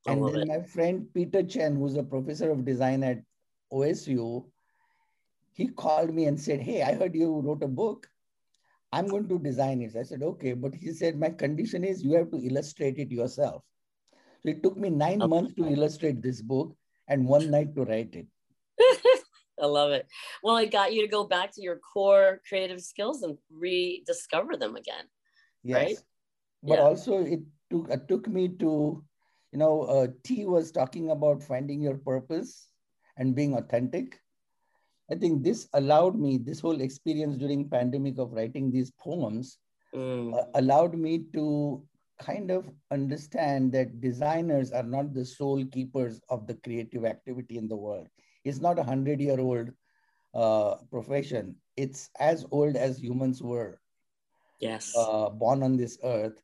And 0.07 0.25
then 0.27 0.41
it. 0.41 0.47
my 0.47 0.61
friend 0.61 1.07
Peter 1.13 1.43
Chen, 1.43 1.75
who's 1.75 1.95
a 1.95 2.03
professor 2.03 2.51
of 2.51 2.65
design 2.65 3.03
at 3.03 3.21
OSU, 3.71 4.45
he 5.53 5.67
called 5.67 6.13
me 6.13 6.25
and 6.25 6.39
said, 6.39 6.61
Hey, 6.61 6.83
I 6.83 6.93
heard 6.93 7.15
you 7.15 7.39
wrote 7.41 7.63
a 7.63 7.67
book. 7.67 8.09
I'm 8.93 9.07
going 9.07 9.27
to 9.27 9.39
design 9.39 9.81
it. 9.81 9.95
I 9.95 10.03
said, 10.03 10.23
Okay. 10.23 10.53
But 10.53 10.75
he 10.75 10.93
said, 10.93 11.19
My 11.19 11.29
condition 11.29 11.83
is 11.83 12.03
you 12.03 12.13
have 12.13 12.31
to 12.31 12.37
illustrate 12.37 12.97
it 12.99 13.11
yourself. 13.11 13.63
So 14.43 14.49
it 14.49 14.63
took 14.63 14.77
me 14.77 14.89
nine 14.89 15.21
okay. 15.21 15.29
months 15.29 15.53
to 15.55 15.67
illustrate 15.67 16.21
this 16.21 16.41
book 16.41 16.75
and 17.07 17.25
one 17.25 17.49
night 17.49 17.75
to 17.75 17.83
write 17.83 18.15
it. 18.15 18.27
I 19.59 19.65
love 19.65 19.91
it. 19.91 20.07
Well, 20.43 20.57
it 20.57 20.71
got 20.71 20.93
you 20.93 21.01
to 21.01 21.07
go 21.07 21.23
back 21.23 21.51
to 21.53 21.61
your 21.61 21.79
core 21.79 22.41
creative 22.47 22.81
skills 22.81 23.23
and 23.23 23.37
rediscover 23.51 24.55
them 24.55 24.75
again. 24.75 25.05
Yes. 25.63 25.75
Right? 25.75 25.97
But 26.63 26.77
yeah. 26.77 26.83
also, 26.83 27.25
it 27.25 27.39
took, 27.71 27.89
it 27.89 28.07
took 28.07 28.27
me 28.27 28.49
to, 28.59 29.03
you 29.57 29.63
know, 29.63 29.81
uh, 29.85 30.07
Ti 30.23 30.45
was 30.45 30.71
talking 30.71 31.09
about 31.09 31.41
finding 31.41 31.81
your 31.81 31.97
purpose 31.97 32.69
and 33.17 33.33
being 33.33 33.55
authentic. 33.55 34.19
I 35.11 35.15
think 35.15 35.43
this 35.43 35.67
allowed 35.73 36.15
me, 36.15 36.37
this 36.37 36.59
whole 36.59 36.79
experience 36.79 37.37
during 37.37 37.67
pandemic 37.67 38.19
of 38.19 38.33
writing 38.33 38.69
these 38.69 38.91
poems 38.91 39.57
mm. 39.95 40.37
uh, 40.37 40.45
allowed 40.53 40.93
me 40.93 41.23
to 41.33 41.81
kind 42.19 42.51
of 42.51 42.69
understand 42.91 43.71
that 43.71 43.99
designers 43.99 44.71
are 44.71 44.83
not 44.83 45.15
the 45.15 45.25
sole 45.25 45.65
keepers 45.65 46.21
of 46.29 46.45
the 46.45 46.53
creative 46.53 47.03
activity 47.03 47.57
in 47.57 47.67
the 47.67 47.75
world. 47.75 48.07
It's 48.43 48.61
not 48.61 48.77
a 48.77 48.83
hundred 48.83 49.19
year 49.19 49.39
old 49.39 49.71
uh, 50.35 50.75
profession. 50.91 51.55
It's 51.77 52.11
as 52.19 52.45
old 52.51 52.75
as 52.75 52.99
humans 53.01 53.41
were. 53.41 53.79
Yes. 54.59 54.93
Uh, 54.95 55.29
born 55.29 55.63
on 55.63 55.77
this 55.77 55.97
earth. 56.03 56.39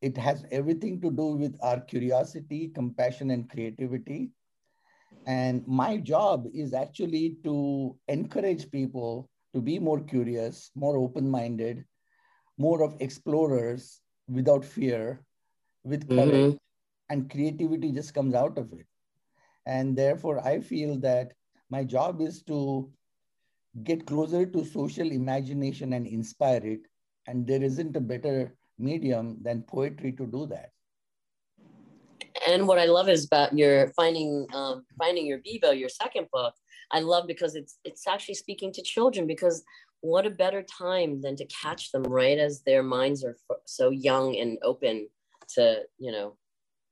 It 0.00 0.16
has 0.16 0.44
everything 0.50 1.00
to 1.00 1.10
do 1.10 1.26
with 1.36 1.56
our 1.60 1.80
curiosity, 1.80 2.70
compassion, 2.74 3.30
and 3.30 3.48
creativity. 3.50 4.30
And 5.26 5.66
my 5.66 5.96
job 5.96 6.46
is 6.54 6.72
actually 6.72 7.36
to 7.44 7.96
encourage 8.08 8.70
people 8.70 9.28
to 9.54 9.60
be 9.60 9.78
more 9.78 10.00
curious, 10.00 10.70
more 10.74 10.96
open 10.96 11.28
minded, 11.28 11.84
more 12.58 12.82
of 12.82 12.96
explorers, 13.00 14.00
without 14.28 14.64
fear, 14.64 15.24
with 15.84 16.06
mm-hmm. 16.06 16.18
courage, 16.18 16.52
mm-hmm. 16.52 17.10
and 17.10 17.30
creativity 17.30 17.92
just 17.92 18.14
comes 18.14 18.34
out 18.34 18.58
of 18.58 18.72
it. 18.72 18.86
And 19.66 19.96
therefore, 19.96 20.46
I 20.46 20.60
feel 20.60 20.98
that 21.00 21.32
my 21.70 21.84
job 21.84 22.20
is 22.20 22.42
to 22.44 22.90
get 23.84 24.06
closer 24.06 24.46
to 24.46 24.64
social 24.64 25.10
imagination 25.10 25.92
and 25.92 26.06
inspire 26.06 26.64
it. 26.64 26.80
And 27.26 27.46
there 27.46 27.62
isn't 27.62 27.96
a 27.96 28.00
better 28.00 28.54
medium 28.78 29.38
than 29.42 29.62
poetry 29.62 30.12
to 30.12 30.26
do 30.26 30.46
that. 30.46 30.70
And 32.46 32.66
what 32.66 32.78
I 32.78 32.86
love 32.86 33.08
is 33.08 33.26
about 33.26 33.56
your 33.56 33.88
finding 33.88 34.46
um, 34.54 34.84
finding 34.98 35.26
your 35.26 35.38
Bebo, 35.38 35.78
your 35.78 35.88
second 35.88 36.28
book. 36.32 36.54
I 36.90 37.00
love 37.00 37.26
because 37.26 37.54
it's 37.54 37.78
it's 37.84 38.06
actually 38.06 38.34
speaking 38.34 38.72
to 38.72 38.82
children 38.82 39.26
because 39.26 39.64
what 40.00 40.26
a 40.26 40.30
better 40.30 40.62
time 40.62 41.20
than 41.20 41.36
to 41.36 41.46
catch 41.46 41.90
them 41.90 42.02
right 42.04 42.38
as 42.38 42.62
their 42.62 42.82
minds 42.82 43.24
are 43.24 43.36
so 43.64 43.90
young 43.90 44.36
and 44.36 44.58
open 44.62 45.08
to 45.54 45.82
you 45.98 46.12
know 46.12 46.36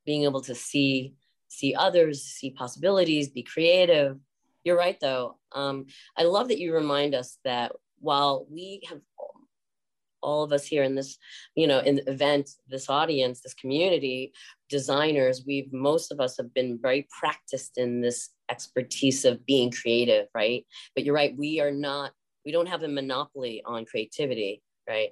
being 0.05 0.23
able 0.23 0.41
to 0.41 0.55
see 0.55 1.13
see 1.47 1.73
others 1.75 2.23
see 2.23 2.51
possibilities 2.51 3.29
be 3.29 3.43
creative 3.43 4.17
you're 4.63 4.77
right 4.77 4.99
though 4.99 5.37
um, 5.53 5.85
i 6.17 6.23
love 6.23 6.49
that 6.49 6.59
you 6.59 6.73
remind 6.73 7.15
us 7.15 7.37
that 7.45 7.71
while 7.99 8.45
we 8.49 8.81
have 8.89 8.99
all 10.21 10.43
of 10.43 10.51
us 10.51 10.65
here 10.65 10.83
in 10.83 10.95
this 10.95 11.17
you 11.55 11.67
know 11.67 11.79
in 11.79 11.95
the 11.95 12.09
event 12.09 12.49
this 12.67 12.89
audience 12.89 13.41
this 13.41 13.53
community 13.53 14.33
designers 14.69 15.43
we've 15.45 15.71
most 15.71 16.11
of 16.11 16.19
us 16.19 16.37
have 16.37 16.53
been 16.53 16.79
very 16.81 17.07
practiced 17.19 17.77
in 17.77 18.01
this 18.01 18.29
expertise 18.49 19.25
of 19.25 19.45
being 19.45 19.71
creative 19.71 20.27
right 20.33 20.65
but 20.95 21.03
you're 21.03 21.15
right 21.15 21.37
we 21.37 21.59
are 21.59 21.71
not 21.71 22.11
we 22.47 22.53
don't 22.53 22.69
have 22.69 22.83
a 22.83 22.87
monopoly 22.87 23.61
on 23.65 23.83
creativity, 23.83 24.63
right? 24.87 25.09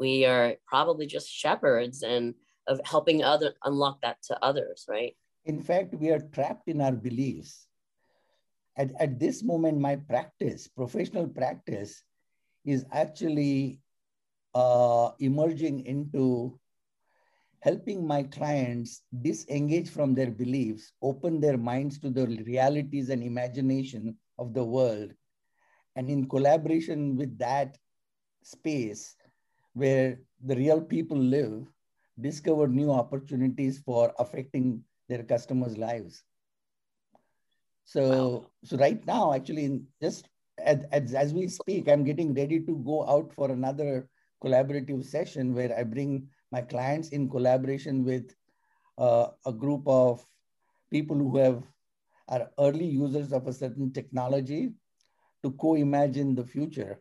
We 0.00 0.24
are 0.24 0.54
probably 0.66 1.06
just 1.06 1.28
shepherds 1.30 2.02
and 2.02 2.32
of 2.66 2.80
helping 2.82 3.22
other 3.22 3.52
unlock 3.62 4.00
that 4.00 4.22
to 4.28 4.42
others, 4.42 4.86
right? 4.88 5.14
In 5.44 5.60
fact, 5.60 5.92
we 5.92 6.08
are 6.08 6.18
trapped 6.32 6.66
in 6.66 6.80
our 6.80 6.92
beliefs. 6.92 7.66
At, 8.78 8.90
at 8.98 9.20
this 9.20 9.42
moment, 9.42 9.78
my 9.78 9.96
practice, 9.96 10.66
professional 10.66 11.28
practice, 11.28 12.02
is 12.64 12.86
actually 12.90 13.80
uh, 14.58 15.12
emerging 15.20 15.86
into 15.86 16.58
helping 17.60 18.04
my 18.04 18.22
clients 18.24 19.02
disengage 19.22 19.88
from 19.88 20.14
their 20.14 20.32
beliefs, 20.32 20.92
open 21.00 21.40
their 21.40 21.56
minds 21.56 21.98
to 21.98 22.10
the 22.10 22.26
realities 22.44 23.08
and 23.08 23.22
imagination 23.22 24.16
of 24.38 24.54
the 24.54 24.64
world, 24.64 25.12
and 25.94 26.10
in 26.10 26.28
collaboration 26.28 27.16
with 27.16 27.38
that 27.38 27.78
space 28.42 29.14
where 29.74 30.18
the 30.44 30.56
real 30.56 30.80
people 30.80 31.18
live, 31.18 31.64
discover 32.20 32.66
new 32.66 32.90
opportunities 32.90 33.78
for 33.78 34.12
affecting 34.18 34.82
their 35.08 35.22
customers' 35.22 35.78
lives. 35.78 36.24
So, 37.84 38.02
wow. 38.08 38.46
so 38.64 38.76
right 38.76 39.06
now, 39.06 39.32
actually, 39.34 39.66
in 39.66 39.86
just 40.02 40.28
as, 40.58 41.14
as 41.14 41.32
we 41.32 41.46
speak, 41.46 41.88
I'm 41.88 42.02
getting 42.02 42.34
ready 42.34 42.58
to 42.60 42.76
go 42.84 43.06
out 43.08 43.32
for 43.32 43.50
another 43.52 44.08
collaborative 44.42 45.04
session 45.04 45.54
where 45.54 45.76
I 45.76 45.82
bring 45.84 46.28
my 46.50 46.62
clients 46.62 47.08
in 47.08 47.28
collaboration 47.28 48.04
with 48.04 48.34
uh, 48.96 49.28
a 49.46 49.52
group 49.52 49.82
of 49.86 50.24
people 50.90 51.16
who 51.16 51.36
have 51.38 51.62
are 52.28 52.50
early 52.58 52.84
users 52.84 53.32
of 53.32 53.46
a 53.46 53.52
certain 53.52 53.92
technology 53.92 54.70
to 55.42 55.50
co-imagine 55.52 56.34
the 56.34 56.44
future. 56.44 57.00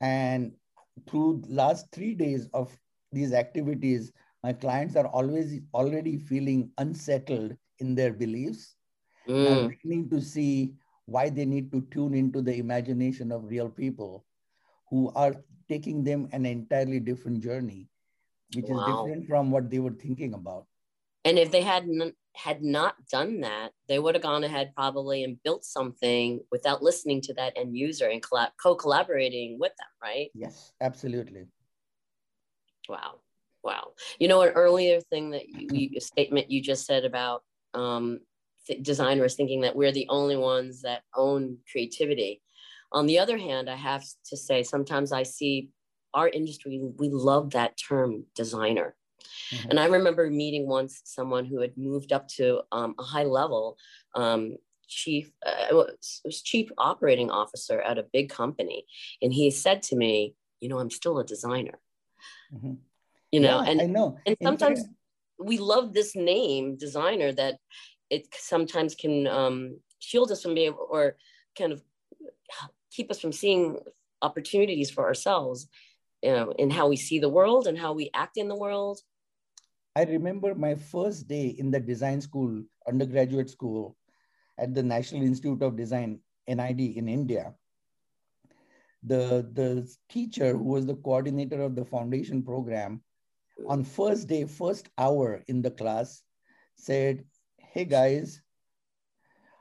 And 0.00 0.52
through 1.08 1.42
last 1.48 1.90
three 1.92 2.14
days 2.14 2.48
of 2.54 2.76
these 3.10 3.32
activities, 3.32 4.12
my 4.42 4.52
clients 4.52 4.94
are 4.94 5.06
always 5.06 5.60
already 5.72 6.18
feeling 6.18 6.70
unsettled 6.78 7.56
in 7.78 7.94
their 7.94 8.12
beliefs. 8.12 8.76
Mm. 9.28 9.68
Beginning 9.70 10.10
to 10.10 10.20
see 10.20 10.74
why 11.06 11.28
they 11.28 11.44
need 11.44 11.72
to 11.72 11.80
tune 11.90 12.14
into 12.14 12.42
the 12.42 12.54
imagination 12.56 13.32
of 13.32 13.44
real 13.44 13.68
people 13.68 14.24
who 14.90 15.10
are 15.14 15.34
taking 15.68 16.04
them 16.04 16.28
an 16.32 16.46
entirely 16.46 17.00
different 17.00 17.42
journey, 17.42 17.88
which 18.54 18.66
wow. 18.68 18.78
is 18.78 18.94
different 18.94 19.26
from 19.26 19.50
what 19.50 19.70
they 19.70 19.78
were 19.78 19.92
thinking 19.94 20.34
about. 20.34 20.66
And 21.24 21.38
if 21.38 21.50
they 21.50 21.62
hadn't 21.62 22.14
had 22.34 22.62
not 22.62 22.94
done 23.10 23.40
that, 23.40 23.72
they 23.88 23.98
would 23.98 24.14
have 24.14 24.22
gone 24.22 24.44
ahead 24.44 24.72
probably 24.74 25.24
and 25.24 25.42
built 25.42 25.64
something 25.64 26.40
without 26.50 26.82
listening 26.82 27.20
to 27.22 27.34
that 27.34 27.54
end 27.56 27.76
user 27.76 28.08
and 28.08 28.22
collab- 28.22 28.52
co-collaborating 28.62 29.58
with 29.58 29.72
them, 29.78 29.88
right? 30.02 30.30
Yes, 30.34 30.72
absolutely. 30.80 31.46
Wow, 32.88 33.20
wow. 33.62 33.92
You 34.18 34.28
know, 34.28 34.42
an 34.42 34.50
earlier 34.50 35.00
thing 35.00 35.30
that 35.30 35.48
you, 35.48 35.90
a 35.96 36.00
statement 36.00 36.50
you 36.50 36.60
just 36.60 36.84
said 36.84 37.04
about 37.04 37.42
um, 37.72 38.20
th- 38.66 38.82
designers 38.82 39.34
thinking 39.34 39.62
that 39.62 39.76
we're 39.76 39.92
the 39.92 40.06
only 40.08 40.36
ones 40.36 40.82
that 40.82 41.02
own 41.16 41.58
creativity. 41.70 42.42
On 42.92 43.06
the 43.06 43.18
other 43.18 43.38
hand, 43.38 43.68
I 43.68 43.76
have 43.76 44.04
to 44.30 44.36
say 44.36 44.62
sometimes 44.62 45.12
I 45.12 45.22
see 45.22 45.70
our 46.12 46.28
industry 46.28 46.80
we 46.98 47.08
love 47.08 47.50
that 47.50 47.76
term 47.76 48.24
designer 48.36 48.94
Mm-hmm. 49.52 49.70
And 49.70 49.80
I 49.80 49.86
remember 49.86 50.30
meeting 50.30 50.66
once 50.66 51.00
someone 51.04 51.44
who 51.44 51.60
had 51.60 51.76
moved 51.76 52.12
up 52.12 52.28
to 52.36 52.60
um, 52.72 52.94
a 52.98 53.02
high 53.02 53.24
level 53.24 53.76
um, 54.14 54.56
chief, 54.88 55.30
uh, 55.44 55.66
was, 55.72 56.20
was 56.24 56.42
chief 56.42 56.70
operating 56.78 57.30
officer 57.30 57.80
at 57.80 57.98
a 57.98 58.06
big 58.12 58.30
company. 58.30 58.84
And 59.22 59.32
he 59.32 59.50
said 59.50 59.82
to 59.84 59.96
me, 59.96 60.34
you 60.60 60.68
know, 60.68 60.78
I'm 60.78 60.90
still 60.90 61.18
a 61.18 61.24
designer. 61.24 61.78
Mm-hmm. 62.54 62.74
You 63.32 63.40
know, 63.40 63.62
yeah, 63.62 63.70
and 63.70 63.80
I 63.80 63.86
know. 63.86 64.18
And 64.26 64.36
sometimes 64.42 64.84
we 65.38 65.58
love 65.58 65.92
this 65.92 66.14
name 66.14 66.76
designer 66.76 67.32
that 67.32 67.56
it 68.08 68.28
sometimes 68.32 68.94
can 68.94 69.26
um, 69.26 69.80
shield 69.98 70.30
us 70.30 70.42
from 70.42 70.54
being 70.54 70.72
or 70.72 71.16
kind 71.58 71.72
of 71.72 71.82
keep 72.90 73.10
us 73.10 73.20
from 73.20 73.32
seeing 73.32 73.78
opportunities 74.22 74.90
for 74.90 75.04
ourselves 75.04 75.68
you 76.24 76.32
know, 76.32 76.52
in 76.58 76.70
how 76.70 76.88
we 76.88 76.96
see 76.96 77.18
the 77.18 77.28
world 77.28 77.66
and 77.66 77.78
how 77.78 77.92
we 77.92 78.10
act 78.14 78.38
in 78.38 78.48
the 78.48 78.56
world. 78.56 78.98
I 79.94 80.04
remember 80.04 80.54
my 80.54 80.74
first 80.74 81.28
day 81.28 81.48
in 81.58 81.70
the 81.70 81.78
design 81.78 82.20
school, 82.22 82.62
undergraduate 82.88 83.50
school 83.50 83.96
at 84.58 84.74
the 84.74 84.82
National 84.82 85.22
Institute 85.22 85.62
of 85.62 85.76
Design, 85.76 86.20
NID 86.48 86.80
in 86.80 87.08
India. 87.08 87.54
The, 89.02 89.46
the 89.52 89.86
teacher 90.08 90.56
who 90.56 90.64
was 90.64 90.86
the 90.86 90.96
coordinator 90.96 91.60
of 91.60 91.76
the 91.76 91.84
foundation 91.84 92.42
program 92.42 93.02
on 93.68 93.84
first 93.84 94.26
day, 94.26 94.46
first 94.46 94.88
hour 94.96 95.42
in 95.46 95.60
the 95.60 95.70
class 95.70 96.22
said, 96.76 97.24
hey 97.58 97.84
guys, 97.84 98.40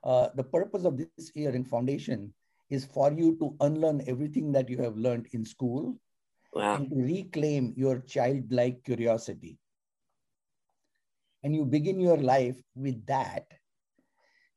uh, 0.05 0.29
the 0.35 0.43
purpose 0.43 0.85
of 0.85 0.97
this 0.97 1.31
year 1.35 1.51
in 1.51 1.65
foundation 1.65 2.33
is 2.73 2.85
for 2.85 3.11
you 3.13 3.35
to 3.39 3.55
unlearn 3.61 4.03
everything 4.07 4.51
that 4.51 4.69
you 4.69 4.77
have 4.79 4.97
learned 4.97 5.27
in 5.31 5.45
school 5.45 5.95
wow. 6.53 6.75
and 6.75 6.89
to 6.89 6.95
reclaim 6.95 7.73
your 7.77 7.99
childlike 7.99 8.83
curiosity. 8.83 9.57
And 11.43 11.55
you 11.55 11.65
begin 11.65 11.99
your 11.99 12.17
life 12.17 12.57
with 12.75 13.05
that. 13.05 13.45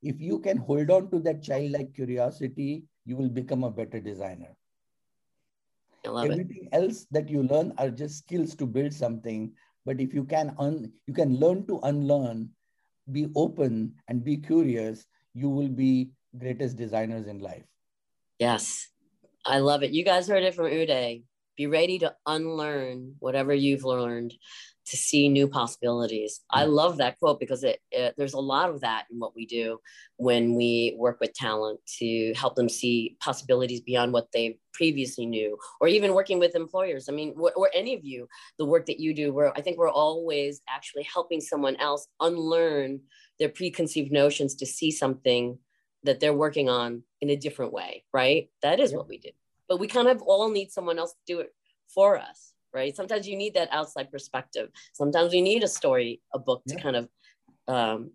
If 0.02 0.20
you 0.20 0.38
can 0.38 0.56
hold 0.56 0.90
on 0.90 1.10
to 1.10 1.20
that 1.20 1.42
childlike 1.42 1.94
curiosity, 1.94 2.84
you 3.04 3.16
will 3.16 3.28
become 3.28 3.64
a 3.64 3.70
better 3.70 4.00
designer. 4.00 4.54
Everything 6.06 6.68
it. 6.72 6.76
else 6.76 7.06
that 7.10 7.28
you 7.28 7.42
learn 7.42 7.74
are 7.78 7.90
just 7.90 8.18
skills 8.18 8.54
to 8.56 8.66
build 8.66 8.92
something. 8.92 9.52
But 9.84 10.00
if 10.00 10.14
you 10.14 10.24
can 10.24 10.54
un, 10.58 10.92
you 11.06 11.12
can 11.12 11.36
learn 11.38 11.66
to 11.66 11.80
unlearn, 11.82 12.50
be 13.12 13.28
open 13.34 13.94
and 14.08 14.24
be 14.24 14.36
curious, 14.36 15.06
you 15.34 15.50
will 15.50 15.68
be 15.68 16.12
greatest 16.38 16.76
designers 16.76 17.26
in 17.26 17.40
life. 17.40 17.66
Yes, 18.38 18.88
I 19.44 19.60
love 19.60 19.82
it. 19.82 19.92
You 19.92 20.04
guys 20.04 20.28
heard 20.28 20.42
it 20.42 20.54
from 20.54 20.66
Uday. 20.66 21.22
Be 21.56 21.66
ready 21.66 21.98
to 22.00 22.14
unlearn 22.26 23.14
whatever 23.18 23.54
you've 23.54 23.84
learned 23.84 24.34
to 24.86 24.96
see 24.96 25.28
new 25.28 25.48
possibilities. 25.48 26.40
I 26.50 26.64
mm. 26.64 26.72
love 26.72 26.98
that 26.98 27.18
quote 27.18 27.40
because 27.40 27.64
it, 27.64 27.80
it, 27.90 28.14
there's 28.16 28.34
a 28.34 28.38
lot 28.40 28.70
of 28.70 28.82
that 28.82 29.06
in 29.10 29.18
what 29.18 29.34
we 29.34 29.46
do 29.46 29.78
when 30.16 30.54
we 30.54 30.94
work 30.96 31.18
with 31.18 31.32
talent 31.32 31.80
to 31.98 32.34
help 32.34 32.54
them 32.54 32.68
see 32.68 33.16
possibilities 33.20 33.80
beyond 33.80 34.12
what 34.12 34.30
they 34.32 34.58
previously 34.72 35.26
knew, 35.26 35.58
or 35.80 35.88
even 35.88 36.14
working 36.14 36.38
with 36.38 36.54
employers. 36.54 37.08
I 37.08 37.12
mean, 37.12 37.34
wh- 37.34 37.56
or 37.56 37.70
any 37.74 37.94
of 37.94 38.04
you, 38.04 38.28
the 38.58 38.66
work 38.66 38.86
that 38.86 39.00
you 39.00 39.14
do, 39.14 39.32
where 39.32 39.56
I 39.56 39.62
think 39.62 39.78
we're 39.78 39.88
always 39.90 40.60
actually 40.68 41.04
helping 41.04 41.40
someone 41.40 41.76
else 41.76 42.06
unlearn 42.20 43.00
their 43.38 43.48
preconceived 43.48 44.12
notions 44.12 44.54
to 44.56 44.66
see 44.66 44.90
something 44.90 45.58
that 46.06 46.20
they're 46.20 46.34
working 46.34 46.68
on 46.68 47.02
in 47.20 47.30
a 47.30 47.36
different 47.36 47.72
way, 47.72 48.04
right? 48.12 48.48
That 48.62 48.80
is 48.80 48.90
yeah. 48.90 48.98
what 48.98 49.08
we 49.08 49.18
do. 49.18 49.30
But 49.68 49.80
we 49.80 49.88
kind 49.88 50.08
of 50.08 50.22
all 50.22 50.48
need 50.50 50.70
someone 50.70 50.98
else 50.98 51.12
to 51.12 51.18
do 51.26 51.40
it 51.40 51.54
for 51.88 52.18
us 52.18 52.54
right? 52.76 52.94
Sometimes 52.94 53.26
you 53.26 53.36
need 53.36 53.54
that 53.54 53.72
outside 53.72 54.12
perspective. 54.12 54.68
Sometimes 54.92 55.32
you 55.32 55.40
need 55.40 55.64
a 55.64 55.68
story, 55.68 56.20
a 56.34 56.38
book 56.38 56.62
to 56.68 56.76
kind 56.76 56.96
of 56.96 57.08
um, 57.66 58.10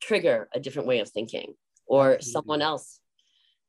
trigger 0.00 0.48
a 0.54 0.58
different 0.58 0.88
way 0.88 1.00
of 1.00 1.10
thinking 1.10 1.54
or 1.86 2.14
Absolutely. 2.14 2.32
someone 2.32 2.62
else. 2.62 3.00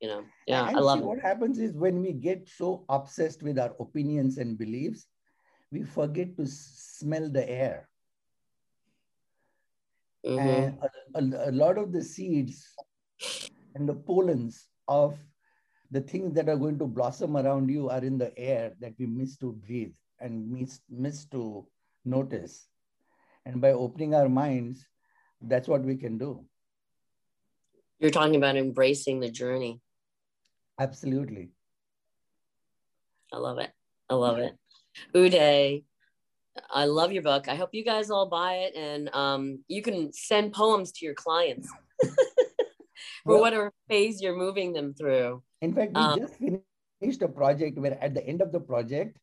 You 0.01 0.09
know, 0.09 0.23
yeah, 0.47 0.67
and 0.67 0.77
I 0.77 0.79
love 0.79 0.99
see, 0.99 1.05
What 1.05 1.19
happens 1.19 1.57
is 1.59 1.71
when 1.73 2.01
we 2.01 2.11
get 2.13 2.47
so 2.47 2.85
obsessed 2.89 3.43
with 3.43 3.57
our 3.57 3.73
opinions 3.79 4.37
and 4.37 4.57
beliefs, 4.57 5.07
we 5.71 5.83
forget 5.83 6.35
to 6.37 6.45
smell 6.45 7.29
the 7.29 7.49
air. 7.49 7.89
Mm-hmm. 10.25 10.49
And 10.49 10.77
a, 10.83 11.19
a, 11.19 11.49
a 11.49 11.53
lot 11.53 11.77
of 11.77 11.91
the 11.91 12.03
seeds 12.03 12.67
and 13.75 13.87
the 13.87 13.93
pollens 13.93 14.67
of 14.87 15.17
the 15.91 16.01
things 16.01 16.33
that 16.33 16.49
are 16.49 16.57
going 16.57 16.79
to 16.79 16.87
blossom 16.87 17.37
around 17.37 17.69
you 17.69 17.89
are 17.89 18.03
in 18.03 18.17
the 18.17 18.37
air 18.37 18.73
that 18.79 18.93
we 18.97 19.05
miss 19.05 19.37
to 19.37 19.51
breathe 19.51 19.93
and 20.19 20.49
miss, 20.51 20.79
miss 20.89 21.25
to 21.25 21.65
notice. 22.03 22.67
And 23.45 23.61
by 23.61 23.71
opening 23.71 24.15
our 24.15 24.29
minds, 24.29 24.85
that's 25.41 25.67
what 25.67 25.83
we 25.83 25.95
can 25.95 26.17
do. 26.17 26.45
You're 27.99 28.11
talking 28.11 28.35
about 28.35 28.57
embracing 28.57 29.19
the 29.19 29.29
journey. 29.29 29.81
Absolutely. 30.79 31.51
I 33.31 33.37
love 33.37 33.59
it. 33.59 33.71
I 34.09 34.15
love 34.15 34.37
it. 34.39 34.53
Uday, 35.13 35.83
I 36.69 36.85
love 36.85 37.11
your 37.11 37.23
book. 37.23 37.47
I 37.47 37.55
hope 37.55 37.69
you 37.73 37.83
guys 37.83 38.09
all 38.09 38.27
buy 38.27 38.55
it 38.55 38.75
and 38.75 39.13
um, 39.13 39.63
you 39.67 39.81
can 39.81 40.11
send 40.13 40.53
poems 40.53 40.91
to 40.93 41.05
your 41.05 41.13
clients 41.15 41.69
for 43.25 43.41
whatever 43.41 43.73
phase 43.89 44.21
you're 44.21 44.37
moving 44.37 44.71
them 44.71 44.93
through. 44.93 45.41
In 45.61 45.73
fact, 45.73 45.93
we 45.95 46.01
um, 46.01 46.19
just 46.19 46.35
finished 46.99 47.21
a 47.21 47.27
project 47.27 47.77
where 47.77 48.01
at 48.01 48.13
the 48.13 48.25
end 48.25 48.41
of 48.41 48.51
the 48.51 48.59
project, 48.59 49.17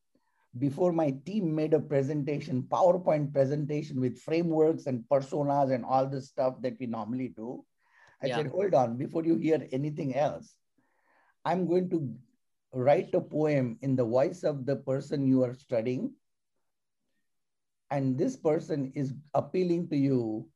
before 0.59 0.93
my 0.93 1.15
team 1.25 1.55
made 1.55 1.73
a 1.73 1.81
presentation, 1.81 2.67
PowerPoint 2.69 3.33
presentation 3.33 4.01
with 4.01 4.19
frameworks 4.19 4.87
and 4.87 5.05
personas 5.11 5.73
and 5.73 5.85
all 5.85 6.07
the 6.07 6.21
stuff 6.21 6.61
that 6.61 6.75
we 6.79 6.87
normally 6.87 7.29
do. 7.29 7.65
I 8.23 8.27
yeah. 8.27 8.37
said, 8.37 8.49
hold 8.49 8.75
on, 8.75 8.97
before 8.97 9.25
you 9.25 9.37
hear 9.37 9.67
anything 9.73 10.15
else, 10.15 10.55
I'm 11.45 11.67
going 11.67 11.89
to 11.91 12.15
write 12.73 13.15
a 13.15 13.21
poem 13.21 13.79
in 13.83 13.97
the 13.97 14.05
voice 14.05 14.43
of 14.43 14.67
the 14.67 14.77
person 14.77 15.27
you 15.27 15.43
are 15.45 15.55
studying. 15.55 16.13
And 17.91 18.19
this 18.19 18.37
person 18.37 18.93
is 18.95 19.13
appealing 19.35 19.89
to 19.89 19.97
you, 19.97 20.49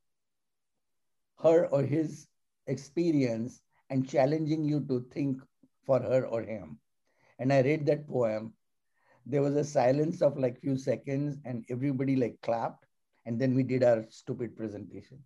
her 1.40 1.66
or 1.66 1.82
his 1.82 2.26
experience, 2.66 3.60
and 3.90 4.08
challenging 4.08 4.64
you 4.64 4.80
to 4.88 5.06
think 5.12 5.40
for 5.84 6.00
her 6.00 6.26
or 6.26 6.42
him. 6.42 6.78
And 7.38 7.52
I 7.52 7.60
read 7.60 7.86
that 7.86 8.08
poem. 8.08 8.54
There 9.24 9.42
was 9.42 9.56
a 9.56 9.64
silence 9.64 10.22
of 10.22 10.38
like 10.38 10.60
few 10.60 10.76
seconds 10.76 11.36
and 11.44 11.64
everybody 11.70 12.16
like 12.16 12.38
clapped. 12.42 12.86
And 13.26 13.40
then 13.40 13.54
we 13.54 13.62
did 13.62 13.82
our 13.82 14.06
stupid 14.08 14.56
presentation. 14.56 15.18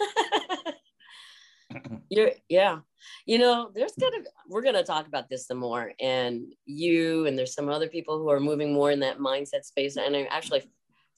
You're 2.08 2.32
yeah. 2.48 2.78
You 3.26 3.38
know, 3.38 3.70
there's 3.74 3.94
gonna 4.00 4.24
we're 4.48 4.62
gonna 4.62 4.84
talk 4.84 5.06
about 5.06 5.28
this 5.28 5.46
some 5.46 5.58
more. 5.58 5.92
And 6.00 6.54
you 6.64 7.26
and 7.26 7.38
there's 7.38 7.54
some 7.54 7.68
other 7.68 7.88
people 7.88 8.18
who 8.18 8.30
are 8.30 8.40
moving 8.40 8.72
more 8.72 8.90
in 8.90 9.00
that 9.00 9.18
mindset 9.18 9.64
space. 9.64 9.96
And 9.96 10.16
I, 10.16 10.22
actually 10.24 10.62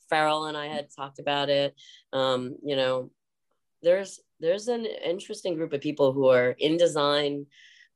Farrell 0.09 0.47
and 0.47 0.57
I 0.57 0.67
had 0.67 0.89
talked 0.95 1.19
about 1.19 1.49
it. 1.49 1.75
Um, 2.13 2.57
you 2.63 2.77
know, 2.77 3.11
there's 3.83 4.21
there's 4.41 4.69
an 4.69 4.85
interesting 4.85 5.55
group 5.55 5.73
of 5.73 5.81
people 5.81 6.13
who 6.13 6.29
are 6.29 6.51
in 6.59 6.77
design 6.77 7.47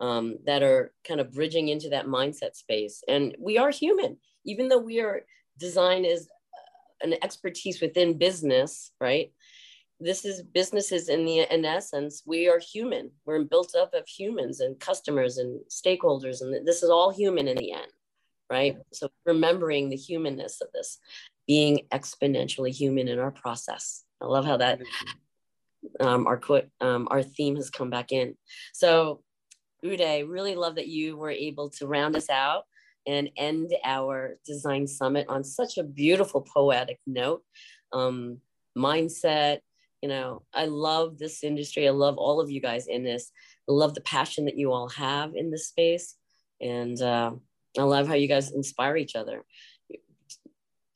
um, 0.00 0.38
that 0.46 0.62
are 0.62 0.92
kind 1.06 1.20
of 1.20 1.32
bridging 1.32 1.68
into 1.68 1.90
that 1.90 2.06
mindset 2.06 2.54
space. 2.54 3.02
And 3.06 3.36
we 3.38 3.58
are 3.58 3.70
human, 3.70 4.16
even 4.44 4.68
though 4.68 4.78
we 4.78 5.00
are 5.00 5.22
design 5.58 6.04
is 6.04 6.26
uh, 6.26 7.06
an 7.06 7.14
expertise 7.22 7.80
within 7.80 8.16
business, 8.16 8.92
right? 9.00 9.32
This 10.00 10.24
is 10.24 10.42
businesses 10.42 11.10
in 11.10 11.26
the 11.26 11.40
in 11.52 11.64
essence. 11.66 12.22
We 12.24 12.48
are 12.48 12.58
human. 12.58 13.10
We're 13.26 13.44
built 13.44 13.74
up 13.74 13.92
of 13.92 14.08
humans 14.08 14.60
and 14.60 14.80
customers 14.80 15.36
and 15.36 15.60
stakeholders, 15.68 16.40
and 16.40 16.66
this 16.66 16.82
is 16.82 16.88
all 16.88 17.10
human 17.10 17.46
in 17.46 17.58
the 17.58 17.72
end, 17.72 17.92
right? 18.48 18.78
So 18.94 19.10
remembering 19.26 19.90
the 19.90 19.96
humanness 19.96 20.62
of 20.62 20.68
this, 20.72 20.98
being 21.46 21.86
exponentially 21.92 22.74
human 22.74 23.08
in 23.08 23.18
our 23.18 23.30
process. 23.30 24.04
I 24.22 24.24
love 24.24 24.46
how 24.46 24.56
that 24.56 24.80
um, 26.00 26.26
our 26.26 26.40
um, 26.80 27.08
our 27.10 27.22
theme 27.22 27.56
has 27.56 27.70
come 27.70 27.90
back 27.90 28.12
in. 28.12 28.36
So 28.72 29.22
Uday, 29.84 30.28
really 30.28 30.54
love 30.54 30.74
that 30.76 30.88
you 30.88 31.16
were 31.16 31.30
able 31.30 31.70
to 31.70 31.86
round 31.86 32.16
us 32.16 32.28
out 32.28 32.64
and 33.06 33.30
end 33.36 33.72
our 33.84 34.36
design 34.44 34.86
summit 34.86 35.26
on 35.28 35.42
such 35.42 35.78
a 35.78 35.82
beautiful 35.82 36.42
poetic 36.42 36.98
note. 37.06 37.42
Um, 37.92 38.38
mindset, 38.76 39.60
you 40.02 40.08
know, 40.08 40.42
I 40.54 40.66
love 40.66 41.18
this 41.18 41.42
industry. 41.42 41.86
I 41.86 41.92
love 41.92 42.16
all 42.16 42.40
of 42.40 42.50
you 42.50 42.60
guys 42.60 42.86
in 42.86 43.04
this. 43.04 43.30
I 43.68 43.72
love 43.72 43.94
the 43.94 44.00
passion 44.02 44.44
that 44.46 44.56
you 44.56 44.72
all 44.72 44.88
have 44.90 45.34
in 45.34 45.50
this 45.50 45.68
space. 45.68 46.16
And 46.60 47.00
uh, 47.00 47.32
I 47.78 47.82
love 47.82 48.06
how 48.06 48.14
you 48.14 48.28
guys 48.28 48.52
inspire 48.52 48.96
each 48.96 49.16
other. 49.16 49.44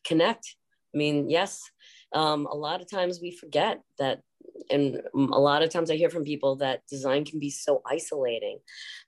Connect. 0.06 0.56
I 0.94 0.98
mean, 0.98 1.30
yes, 1.30 1.62
um, 2.14 2.46
a 2.46 2.54
lot 2.54 2.80
of 2.80 2.90
times 2.90 3.18
we 3.20 3.30
forget 3.30 3.80
that 3.98 4.20
and 4.70 5.02
a 5.14 5.18
lot 5.18 5.62
of 5.62 5.70
times 5.70 5.90
I 5.90 5.96
hear 5.96 6.10
from 6.10 6.24
people 6.24 6.56
that 6.56 6.86
design 6.88 7.24
can 7.24 7.38
be 7.38 7.50
so 7.50 7.82
isolating, 7.86 8.58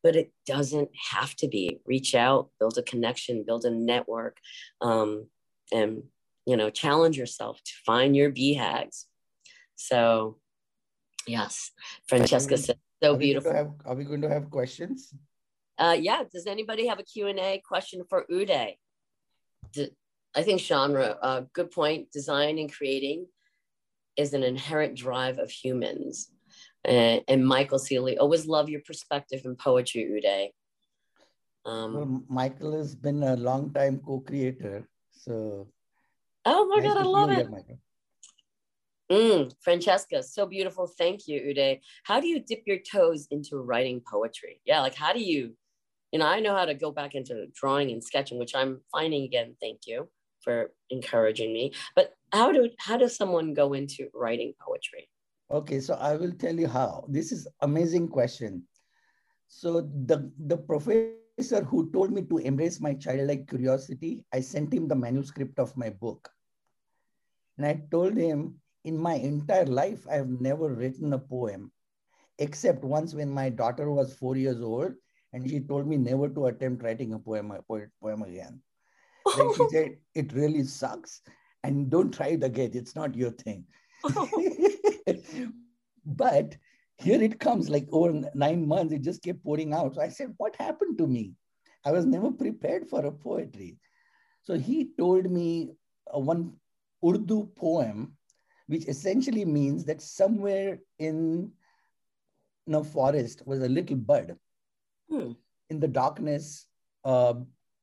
but 0.02 0.16
it 0.16 0.32
doesn't 0.46 0.90
have 1.10 1.34
to 1.36 1.48
be. 1.48 1.80
Reach 1.86 2.14
out, 2.14 2.50
build 2.58 2.78
a 2.78 2.82
connection, 2.82 3.44
build 3.46 3.64
a 3.64 3.70
network, 3.70 4.38
um, 4.80 5.28
and 5.72 6.02
you 6.46 6.56
know, 6.56 6.70
challenge 6.70 7.18
yourself 7.18 7.60
to 7.64 7.72
find 7.84 8.14
your 8.16 8.30
BHAGs. 8.30 9.06
So, 9.74 10.38
yes, 11.26 11.72
Francesca 12.08 12.56
said, 12.56 12.78
so 13.02 13.14
are 13.14 13.18
beautiful. 13.18 13.52
Have, 13.52 13.72
are 13.84 13.94
we 13.94 14.04
going 14.04 14.22
to 14.22 14.28
have 14.28 14.50
questions? 14.50 15.12
Uh, 15.76 15.96
yeah. 15.98 16.22
Does 16.32 16.46
anybody 16.46 16.86
have 16.86 16.98
a 16.98 17.02
Q&A 17.02 17.60
question 17.66 18.04
for 18.08 18.24
Uday? 18.30 18.76
I 20.34 20.42
think 20.42 20.60
genre, 20.60 21.18
uh, 21.20 21.42
good 21.52 21.70
point. 21.70 22.10
Design 22.12 22.58
and 22.58 22.72
creating 22.72 23.26
is 24.16 24.32
an 24.32 24.42
inherent 24.42 24.96
drive 24.96 25.38
of 25.38 25.50
humans. 25.50 26.30
And, 26.84 27.22
and 27.28 27.46
Michael 27.46 27.78
Seeley, 27.78 28.18
always 28.18 28.46
love 28.46 28.68
your 28.68 28.80
perspective 28.86 29.42
in 29.44 29.56
poetry, 29.56 30.04
Uday. 30.04 30.50
Um, 31.68 31.94
well, 31.94 32.22
Michael 32.28 32.76
has 32.76 32.94
been 32.94 33.22
a 33.22 33.36
long 33.36 33.72
time 33.72 34.00
co-creator, 34.04 34.88
so. 35.10 35.68
Oh 36.44 36.66
my 36.66 36.76
nice 36.76 36.94
god, 36.94 36.98
I 36.98 37.02
love 37.02 37.30
it. 37.30 37.48
Mm, 39.10 39.52
Francesca, 39.60 40.22
so 40.22 40.46
beautiful. 40.46 40.86
Thank 40.86 41.28
you, 41.28 41.40
Uday. 41.40 41.80
How 42.04 42.20
do 42.20 42.26
you 42.26 42.40
dip 42.40 42.62
your 42.66 42.78
toes 42.78 43.28
into 43.30 43.56
writing 43.56 44.00
poetry? 44.00 44.60
Yeah, 44.64 44.80
like 44.80 44.94
how 44.94 45.12
do 45.12 45.20
you, 45.20 45.54
you 46.12 46.18
know, 46.18 46.26
I 46.26 46.40
know 46.40 46.54
how 46.56 46.64
to 46.64 46.74
go 46.74 46.90
back 46.90 47.14
into 47.14 47.46
drawing 47.54 47.90
and 47.90 48.02
sketching, 48.02 48.38
which 48.38 48.54
I'm 48.54 48.80
finding 48.90 49.24
again. 49.24 49.56
Thank 49.60 49.82
you 49.86 50.08
for 50.42 50.72
encouraging 50.90 51.52
me. 51.52 51.72
But 51.94 52.14
how 52.32 52.52
do 52.52 52.68
how 52.78 52.96
does 52.96 53.16
someone 53.16 53.54
go 53.54 53.72
into 53.72 54.08
writing 54.14 54.54
poetry? 54.60 55.08
Okay, 55.50 55.80
so 55.80 55.94
I 55.94 56.16
will 56.16 56.32
tell 56.32 56.58
you 56.58 56.66
how. 56.66 57.04
This 57.08 57.30
is 57.32 57.46
amazing 57.60 58.08
question. 58.08 58.64
So 59.48 59.82
the 60.06 60.30
the 60.46 60.56
professor 60.56 61.62
who 61.62 61.90
told 61.92 62.12
me 62.12 62.22
to 62.22 62.38
embrace 62.38 62.80
my 62.80 62.94
childlike 62.94 63.48
curiosity, 63.48 64.24
I 64.32 64.40
sent 64.40 64.72
him 64.72 64.88
the 64.88 64.96
manuscript 64.96 65.58
of 65.58 65.76
my 65.76 65.90
book. 65.90 66.28
And 67.56 67.66
I 67.66 67.82
told 67.90 68.16
him 68.16 68.56
in 68.84 68.98
my 68.98 69.14
entire 69.14 69.66
life, 69.66 70.06
I 70.10 70.14
have 70.14 70.28
never 70.28 70.68
written 70.68 71.12
a 71.12 71.18
poem, 71.18 71.72
except 72.38 72.84
once 72.84 73.14
when 73.14 73.30
my 73.30 73.48
daughter 73.48 73.90
was 73.90 74.14
four 74.14 74.36
years 74.36 74.60
old, 74.60 74.92
and 75.32 75.48
she 75.48 75.60
told 75.60 75.86
me 75.86 75.96
never 75.96 76.28
to 76.28 76.46
attempt 76.46 76.82
writing 76.82 77.14
a 77.14 77.18
poem, 77.18 77.50
a 77.50 77.62
poem 77.62 78.22
again. 78.22 78.60
Then 79.36 79.54
she 79.54 79.68
said, 79.70 79.96
"It 80.14 80.32
really 80.32 80.64
sucks, 80.64 81.22
and 81.66 81.90
don't 81.90 82.12
try 82.12 82.28
it 82.28 82.44
again. 82.44 82.70
It's 82.74 82.94
not 82.94 83.14
your 83.14 83.30
thing." 83.30 83.64
but 86.06 86.56
here 86.98 87.22
it 87.22 87.38
comes, 87.38 87.68
like 87.68 87.86
over 87.92 88.30
nine 88.34 88.66
months, 88.66 88.92
it 88.92 89.02
just 89.02 89.22
kept 89.22 89.44
pouring 89.44 89.72
out. 89.72 89.94
So 89.94 90.00
I 90.02 90.08
said, 90.08 90.34
"What 90.36 90.56
happened 90.56 90.98
to 90.98 91.06
me? 91.06 91.34
I 91.84 91.92
was 91.92 92.06
never 92.06 92.30
prepared 92.30 92.88
for 92.88 93.04
a 93.04 93.12
poetry." 93.12 93.78
So 94.42 94.58
he 94.58 94.90
told 94.98 95.30
me 95.30 95.72
one 96.12 96.52
Urdu 97.04 97.50
poem 97.56 98.16
which 98.66 98.86
essentially 98.88 99.44
means 99.44 99.84
that 99.84 100.02
somewhere 100.02 100.78
in 100.98 101.50
a 102.72 102.82
forest 102.82 103.42
was 103.46 103.62
a 103.62 103.68
little 103.68 103.96
bud 103.96 104.36
hmm. 105.08 105.32
in 105.70 105.78
the 105.80 105.88
darkness, 105.88 106.66
uh, 107.04 107.34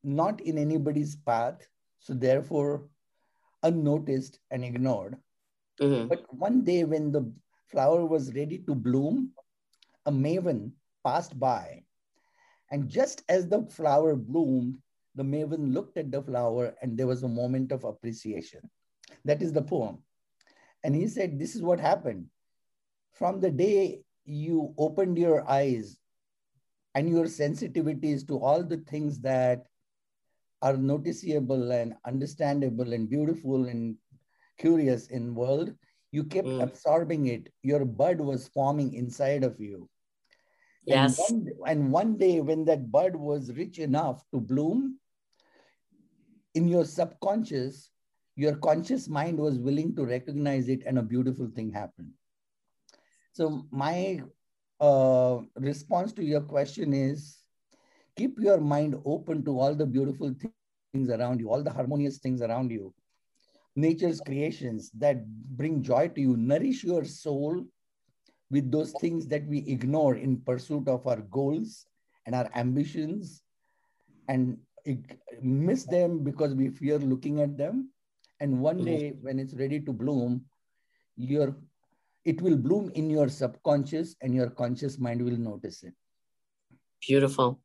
not 0.03 0.41
in 0.41 0.57
anybody's 0.57 1.15
path, 1.15 1.65
so 1.99 2.13
therefore 2.13 2.83
unnoticed 3.63 4.39
and 4.51 4.63
ignored. 4.63 5.17
Mm-hmm. 5.81 6.07
But 6.07 6.25
one 6.33 6.63
day 6.63 6.83
when 6.83 7.11
the 7.11 7.31
flower 7.67 8.05
was 8.05 8.35
ready 8.35 8.59
to 8.59 8.75
bloom, 8.75 9.31
a 10.05 10.11
maven 10.11 10.71
passed 11.03 11.39
by. 11.39 11.83
And 12.71 12.89
just 12.89 13.23
as 13.29 13.47
the 13.47 13.63
flower 13.63 14.15
bloomed, 14.15 14.77
the 15.15 15.23
maven 15.23 15.73
looked 15.73 15.97
at 15.97 16.11
the 16.11 16.21
flower 16.21 16.75
and 16.81 16.97
there 16.97 17.07
was 17.07 17.23
a 17.23 17.27
moment 17.27 17.71
of 17.71 17.83
appreciation. 17.83 18.69
That 19.25 19.41
is 19.41 19.53
the 19.53 19.61
poem. 19.61 19.99
And 20.83 20.95
he 20.95 21.07
said, 21.07 21.39
This 21.39 21.55
is 21.55 21.61
what 21.61 21.79
happened. 21.79 22.27
From 23.13 23.39
the 23.39 23.51
day 23.51 24.01
you 24.25 24.73
opened 24.77 25.17
your 25.17 25.49
eyes 25.49 25.97
and 26.95 27.09
your 27.09 27.25
sensitivities 27.25 28.27
to 28.27 28.39
all 28.39 28.63
the 28.63 28.77
things 28.77 29.19
that 29.19 29.65
are 30.63 30.75
noticeable 30.77 31.71
and 31.71 31.93
understandable 32.05 32.93
and 32.93 33.09
beautiful 33.09 33.67
and 33.67 33.95
curious 34.57 35.07
in 35.09 35.35
world 35.35 35.75
you 36.13 36.23
kept 36.23 36.47
mm. 36.47 36.61
absorbing 36.61 37.25
it. 37.25 37.51
Your 37.63 37.85
bud 37.85 38.21
was 38.21 38.47
forming 38.47 38.93
inside 38.93 39.43
of 39.43 39.59
you. 39.59 39.89
Yes. 40.85 41.17
and 41.29 41.49
one, 41.57 41.69
and 41.69 41.91
one 41.91 42.17
day 42.17 42.41
when 42.41 42.65
that 42.65 42.91
bud 42.91 43.15
was 43.15 43.53
rich 43.53 43.79
enough 43.79 44.23
to 44.31 44.39
bloom 44.39 44.99
in 46.53 46.67
your 46.67 46.85
subconscious 46.85 47.89
your 48.35 48.55
conscious 48.55 49.07
mind 49.07 49.37
was 49.37 49.59
willing 49.59 49.95
to 49.95 50.05
recognize 50.05 50.67
it 50.67 50.83
and 50.85 50.97
a 50.97 51.03
beautiful 51.03 51.49
thing 51.55 51.71
happened. 51.71 52.11
So 53.33 53.65
my 53.71 54.21
uh, 54.79 55.39
response 55.55 56.13
to 56.13 56.23
your 56.23 56.41
question 56.41 56.93
is 56.93 57.37
keep 58.15 58.39
your 58.39 58.59
mind 58.59 58.95
open 59.05 59.43
to 59.45 59.59
all 59.59 59.75
the 59.75 59.85
beautiful 59.85 60.33
things 60.93 61.09
around 61.09 61.39
you 61.39 61.49
all 61.49 61.63
the 61.63 61.71
harmonious 61.71 62.17
things 62.19 62.41
around 62.41 62.71
you. 62.71 62.93
Nature's 63.75 64.21
creations 64.21 64.91
that 64.99 65.25
bring 65.57 65.81
joy 65.81 66.07
to 66.09 66.21
you. 66.21 66.37
Nourish 66.37 66.83
your 66.83 67.03
soul 67.03 67.65
with 68.51 68.71
those 68.71 68.93
things 69.01 69.25
that 69.27 69.47
we 69.47 69.59
ignore 69.67 70.15
in 70.15 70.41
pursuit 70.41 70.87
of 70.87 71.07
our 71.07 71.21
goals 71.21 71.87
and 72.27 72.35
our 72.35 72.47
ambitions 72.55 73.41
and 74.29 74.57
miss 75.41 75.85
them 75.85 76.23
because 76.23 76.53
we 76.53 76.69
fear 76.69 76.99
looking 76.99 77.41
at 77.41 77.57
them. 77.57 77.89
And 78.39 78.59
one 78.59 78.77
mm-hmm. 78.77 78.85
day 78.85 79.13
when 79.21 79.39
it's 79.39 79.55
ready 79.55 79.79
to 79.79 79.91
bloom 79.91 80.45
your 81.15 81.55
it 82.25 82.41
will 82.41 82.55
bloom 82.55 82.89
in 82.95 83.09
your 83.09 83.27
subconscious 83.27 84.15
and 84.21 84.33
your 84.33 84.49
conscious 84.49 84.97
mind 84.97 85.21
will 85.21 85.37
notice 85.37 85.83
it. 85.83 85.93
Beautiful 87.05 87.59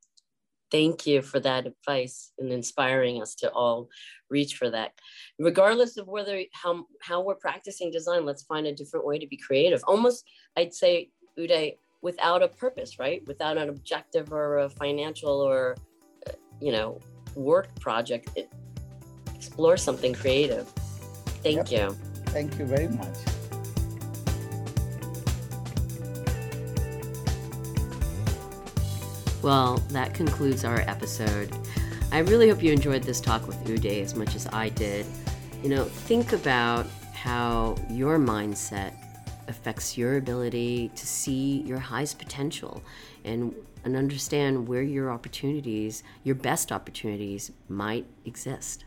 thank 0.70 1.06
you 1.06 1.22
for 1.22 1.40
that 1.40 1.66
advice 1.66 2.32
and 2.38 2.52
inspiring 2.52 3.20
us 3.22 3.34
to 3.34 3.50
all 3.52 3.88
reach 4.30 4.56
for 4.56 4.70
that 4.70 4.92
regardless 5.38 5.96
of 5.96 6.06
whether 6.06 6.42
how 6.52 6.84
how 7.00 7.20
we're 7.20 7.34
practicing 7.34 7.90
design 7.90 8.24
let's 8.24 8.42
find 8.42 8.66
a 8.66 8.74
different 8.74 9.06
way 9.06 9.18
to 9.18 9.26
be 9.26 9.36
creative 9.36 9.82
almost 9.86 10.24
i'd 10.56 10.74
say 10.74 11.10
uday 11.38 11.76
without 12.02 12.42
a 12.42 12.48
purpose 12.48 12.98
right 12.98 13.26
without 13.26 13.56
an 13.56 13.68
objective 13.68 14.32
or 14.32 14.58
a 14.58 14.70
financial 14.70 15.40
or 15.40 15.76
uh, 16.26 16.32
you 16.60 16.72
know 16.72 17.00
work 17.34 17.68
project 17.80 18.30
explore 19.38 19.76
something 19.76 20.12
creative. 20.12 20.68
Thank 21.42 21.70
yep. 21.70 21.90
you. 21.90 21.96
Thank 22.26 22.58
you 22.58 22.66
very 22.66 22.88
much. 22.88 23.16
Well, 29.40 29.76
that 29.90 30.14
concludes 30.14 30.64
our 30.64 30.80
episode. 30.80 31.54
I 32.10 32.18
really 32.18 32.48
hope 32.48 32.60
you 32.60 32.72
enjoyed 32.72 33.04
this 33.04 33.20
talk 33.20 33.46
with 33.46 33.56
Uday 33.64 34.02
as 34.02 34.16
much 34.16 34.34
as 34.34 34.48
I 34.48 34.70
did. 34.70 35.06
You 35.62 35.68
know, 35.68 35.84
think 35.84 36.32
about 36.32 36.86
how 37.12 37.76
your 37.88 38.18
mindset 38.18 38.94
affects 39.46 39.96
your 39.96 40.16
ability 40.16 40.90
to 40.96 41.06
see 41.06 41.62
your 41.62 41.78
highest 41.78 42.18
potential 42.18 42.82
and 43.24 43.54
and 43.84 43.96
understand 43.96 44.66
where 44.66 44.82
your 44.82 45.10
opportunities, 45.10 46.02
your 46.24 46.34
best 46.34 46.72
opportunities 46.72 47.52
might 47.68 48.06
exist. 48.24 48.84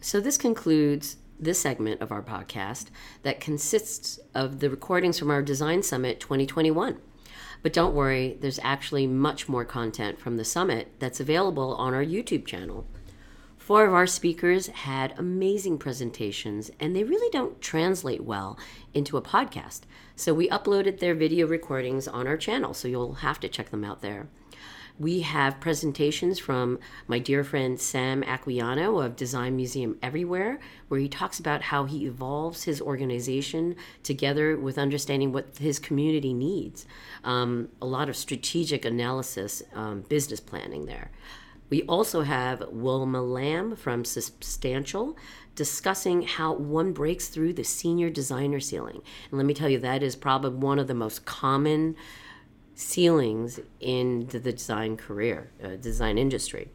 So, 0.00 0.20
this 0.20 0.38
concludes 0.38 1.16
this 1.40 1.60
segment 1.60 2.00
of 2.00 2.12
our 2.12 2.22
podcast 2.22 2.86
that 3.24 3.40
consists 3.40 4.20
of 4.32 4.60
the 4.60 4.70
recordings 4.70 5.18
from 5.18 5.30
our 5.30 5.42
Design 5.42 5.82
Summit 5.82 6.20
2021. 6.20 6.98
But 7.64 7.72
don't 7.72 7.94
worry, 7.94 8.36
there's 8.38 8.60
actually 8.62 9.06
much 9.06 9.48
more 9.48 9.64
content 9.64 10.20
from 10.20 10.36
the 10.36 10.44
summit 10.44 10.92
that's 10.98 11.18
available 11.18 11.74
on 11.76 11.94
our 11.94 12.04
YouTube 12.04 12.44
channel. 12.44 12.86
Four 13.56 13.86
of 13.86 13.94
our 13.94 14.06
speakers 14.06 14.66
had 14.66 15.18
amazing 15.18 15.78
presentations, 15.78 16.70
and 16.78 16.94
they 16.94 17.04
really 17.04 17.30
don't 17.30 17.62
translate 17.62 18.22
well 18.22 18.58
into 18.92 19.16
a 19.16 19.22
podcast. 19.22 19.80
So 20.14 20.34
we 20.34 20.46
uploaded 20.50 20.98
their 20.98 21.14
video 21.14 21.46
recordings 21.46 22.06
on 22.06 22.26
our 22.26 22.36
channel, 22.36 22.74
so 22.74 22.86
you'll 22.86 23.14
have 23.14 23.40
to 23.40 23.48
check 23.48 23.70
them 23.70 23.82
out 23.82 24.02
there. 24.02 24.28
We 24.96 25.22
have 25.22 25.58
presentations 25.58 26.38
from 26.38 26.78
my 27.08 27.18
dear 27.18 27.42
friend 27.42 27.80
Sam 27.80 28.22
Aquillano 28.22 29.04
of 29.04 29.16
Design 29.16 29.56
Museum 29.56 29.98
Everywhere, 30.00 30.60
where 30.86 31.00
he 31.00 31.08
talks 31.08 31.40
about 31.40 31.62
how 31.62 31.84
he 31.84 32.06
evolves 32.06 32.62
his 32.62 32.80
organization 32.80 33.74
together 34.04 34.56
with 34.56 34.78
understanding 34.78 35.32
what 35.32 35.58
his 35.58 35.80
community 35.80 36.32
needs. 36.32 36.86
Um, 37.24 37.70
a 37.82 37.86
lot 37.86 38.08
of 38.08 38.14
strategic 38.14 38.84
analysis, 38.84 39.64
um, 39.74 40.02
business 40.02 40.38
planning 40.38 40.86
there. 40.86 41.10
We 41.70 41.82
also 41.82 42.22
have 42.22 42.62
Wilma 42.70 43.20
Lamb 43.20 43.74
from 43.74 44.04
Substantial 44.04 45.16
discussing 45.56 46.22
how 46.22 46.52
one 46.52 46.92
breaks 46.92 47.26
through 47.26 47.54
the 47.54 47.64
senior 47.64 48.10
designer 48.10 48.60
ceiling. 48.60 49.02
And 49.30 49.38
let 49.38 49.46
me 49.46 49.54
tell 49.54 49.68
you, 49.68 49.80
that 49.80 50.04
is 50.04 50.14
probably 50.14 50.50
one 50.50 50.78
of 50.78 50.86
the 50.86 50.94
most 50.94 51.24
common 51.24 51.96
ceilings 52.74 53.60
in 53.80 54.26
the 54.28 54.40
design 54.40 54.96
career, 54.96 55.50
uh, 55.62 55.76
design 55.76 56.18
industry. 56.18 56.70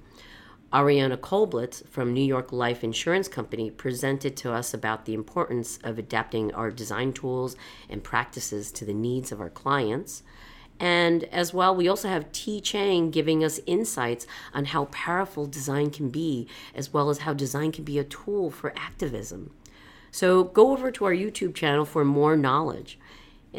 Ariana 0.71 1.17
Kolblitz 1.17 1.87
from 1.87 2.13
New 2.13 2.23
York 2.23 2.51
Life 2.51 2.83
Insurance 2.83 3.27
Company 3.27 3.71
presented 3.71 4.37
to 4.37 4.51
us 4.53 4.73
about 4.73 5.05
the 5.05 5.15
importance 5.15 5.79
of 5.83 5.97
adapting 5.97 6.53
our 6.53 6.69
design 6.69 7.11
tools 7.11 7.55
and 7.89 8.03
practices 8.03 8.71
to 8.73 8.85
the 8.85 8.93
needs 8.93 9.31
of 9.31 9.41
our 9.41 9.49
clients. 9.49 10.21
And 10.79 11.23
as 11.25 11.53
well, 11.53 11.75
we 11.75 11.87
also 11.87 12.07
have 12.07 12.31
Ti 12.31 12.61
Chang 12.61 13.09
giving 13.09 13.43
us 13.43 13.59
insights 13.65 14.27
on 14.53 14.65
how 14.65 14.85
powerful 14.85 15.47
design 15.47 15.89
can 15.89 16.09
be, 16.09 16.47
as 16.75 16.93
well 16.93 17.09
as 17.09 17.19
how 17.19 17.33
design 17.33 17.71
can 17.71 17.83
be 17.83 17.97
a 17.97 18.03
tool 18.03 18.51
for 18.51 18.71
activism. 18.77 19.51
So 20.11 20.43
go 20.43 20.71
over 20.71 20.91
to 20.91 21.05
our 21.05 21.13
YouTube 21.13 21.55
channel 21.55 21.83
for 21.83 22.05
more 22.05 22.37
knowledge. 22.37 22.99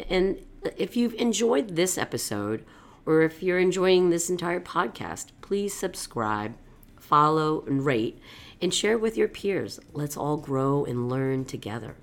And 0.09 0.39
if 0.77 0.95
you've 0.95 1.13
enjoyed 1.15 1.75
this 1.75 1.97
episode, 1.97 2.65
or 3.05 3.23
if 3.23 3.41
you're 3.41 3.59
enjoying 3.59 4.09
this 4.09 4.29
entire 4.29 4.59
podcast, 4.59 5.27
please 5.41 5.73
subscribe, 5.73 6.55
follow, 6.97 7.63
and 7.65 7.85
rate, 7.85 8.19
and 8.61 8.73
share 8.73 8.97
with 8.97 9.17
your 9.17 9.27
peers. 9.27 9.79
Let's 9.93 10.17
all 10.17 10.37
grow 10.37 10.85
and 10.85 11.09
learn 11.09 11.45
together. 11.45 11.95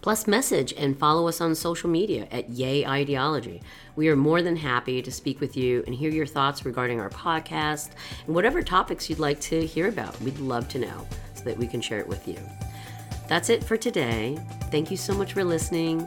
Plus, 0.00 0.26
message 0.26 0.74
and 0.76 0.98
follow 0.98 1.28
us 1.28 1.40
on 1.40 1.54
social 1.54 1.88
media 1.88 2.28
at 2.30 2.50
Yeh 2.50 2.86
IDeology. 2.86 3.62
We 3.96 4.10
are 4.10 4.16
more 4.16 4.42
than 4.42 4.54
happy 4.54 5.00
to 5.00 5.10
speak 5.10 5.40
with 5.40 5.56
you 5.56 5.82
and 5.86 5.94
hear 5.94 6.10
your 6.10 6.26
thoughts 6.26 6.66
regarding 6.66 7.00
our 7.00 7.08
podcast 7.08 7.92
and 8.26 8.34
whatever 8.34 8.60
topics 8.60 9.08
you'd 9.08 9.18
like 9.18 9.40
to 9.40 9.64
hear 9.64 9.88
about. 9.88 10.20
We'd 10.20 10.38
love 10.38 10.68
to 10.68 10.78
know 10.78 11.08
so 11.34 11.44
that 11.44 11.56
we 11.56 11.66
can 11.66 11.80
share 11.80 12.00
it 12.00 12.06
with 12.06 12.28
you. 12.28 12.38
That's 13.28 13.48
it 13.48 13.64
for 13.64 13.78
today. 13.78 14.38
Thank 14.70 14.90
you 14.90 14.98
so 14.98 15.14
much 15.14 15.32
for 15.32 15.42
listening, 15.42 16.06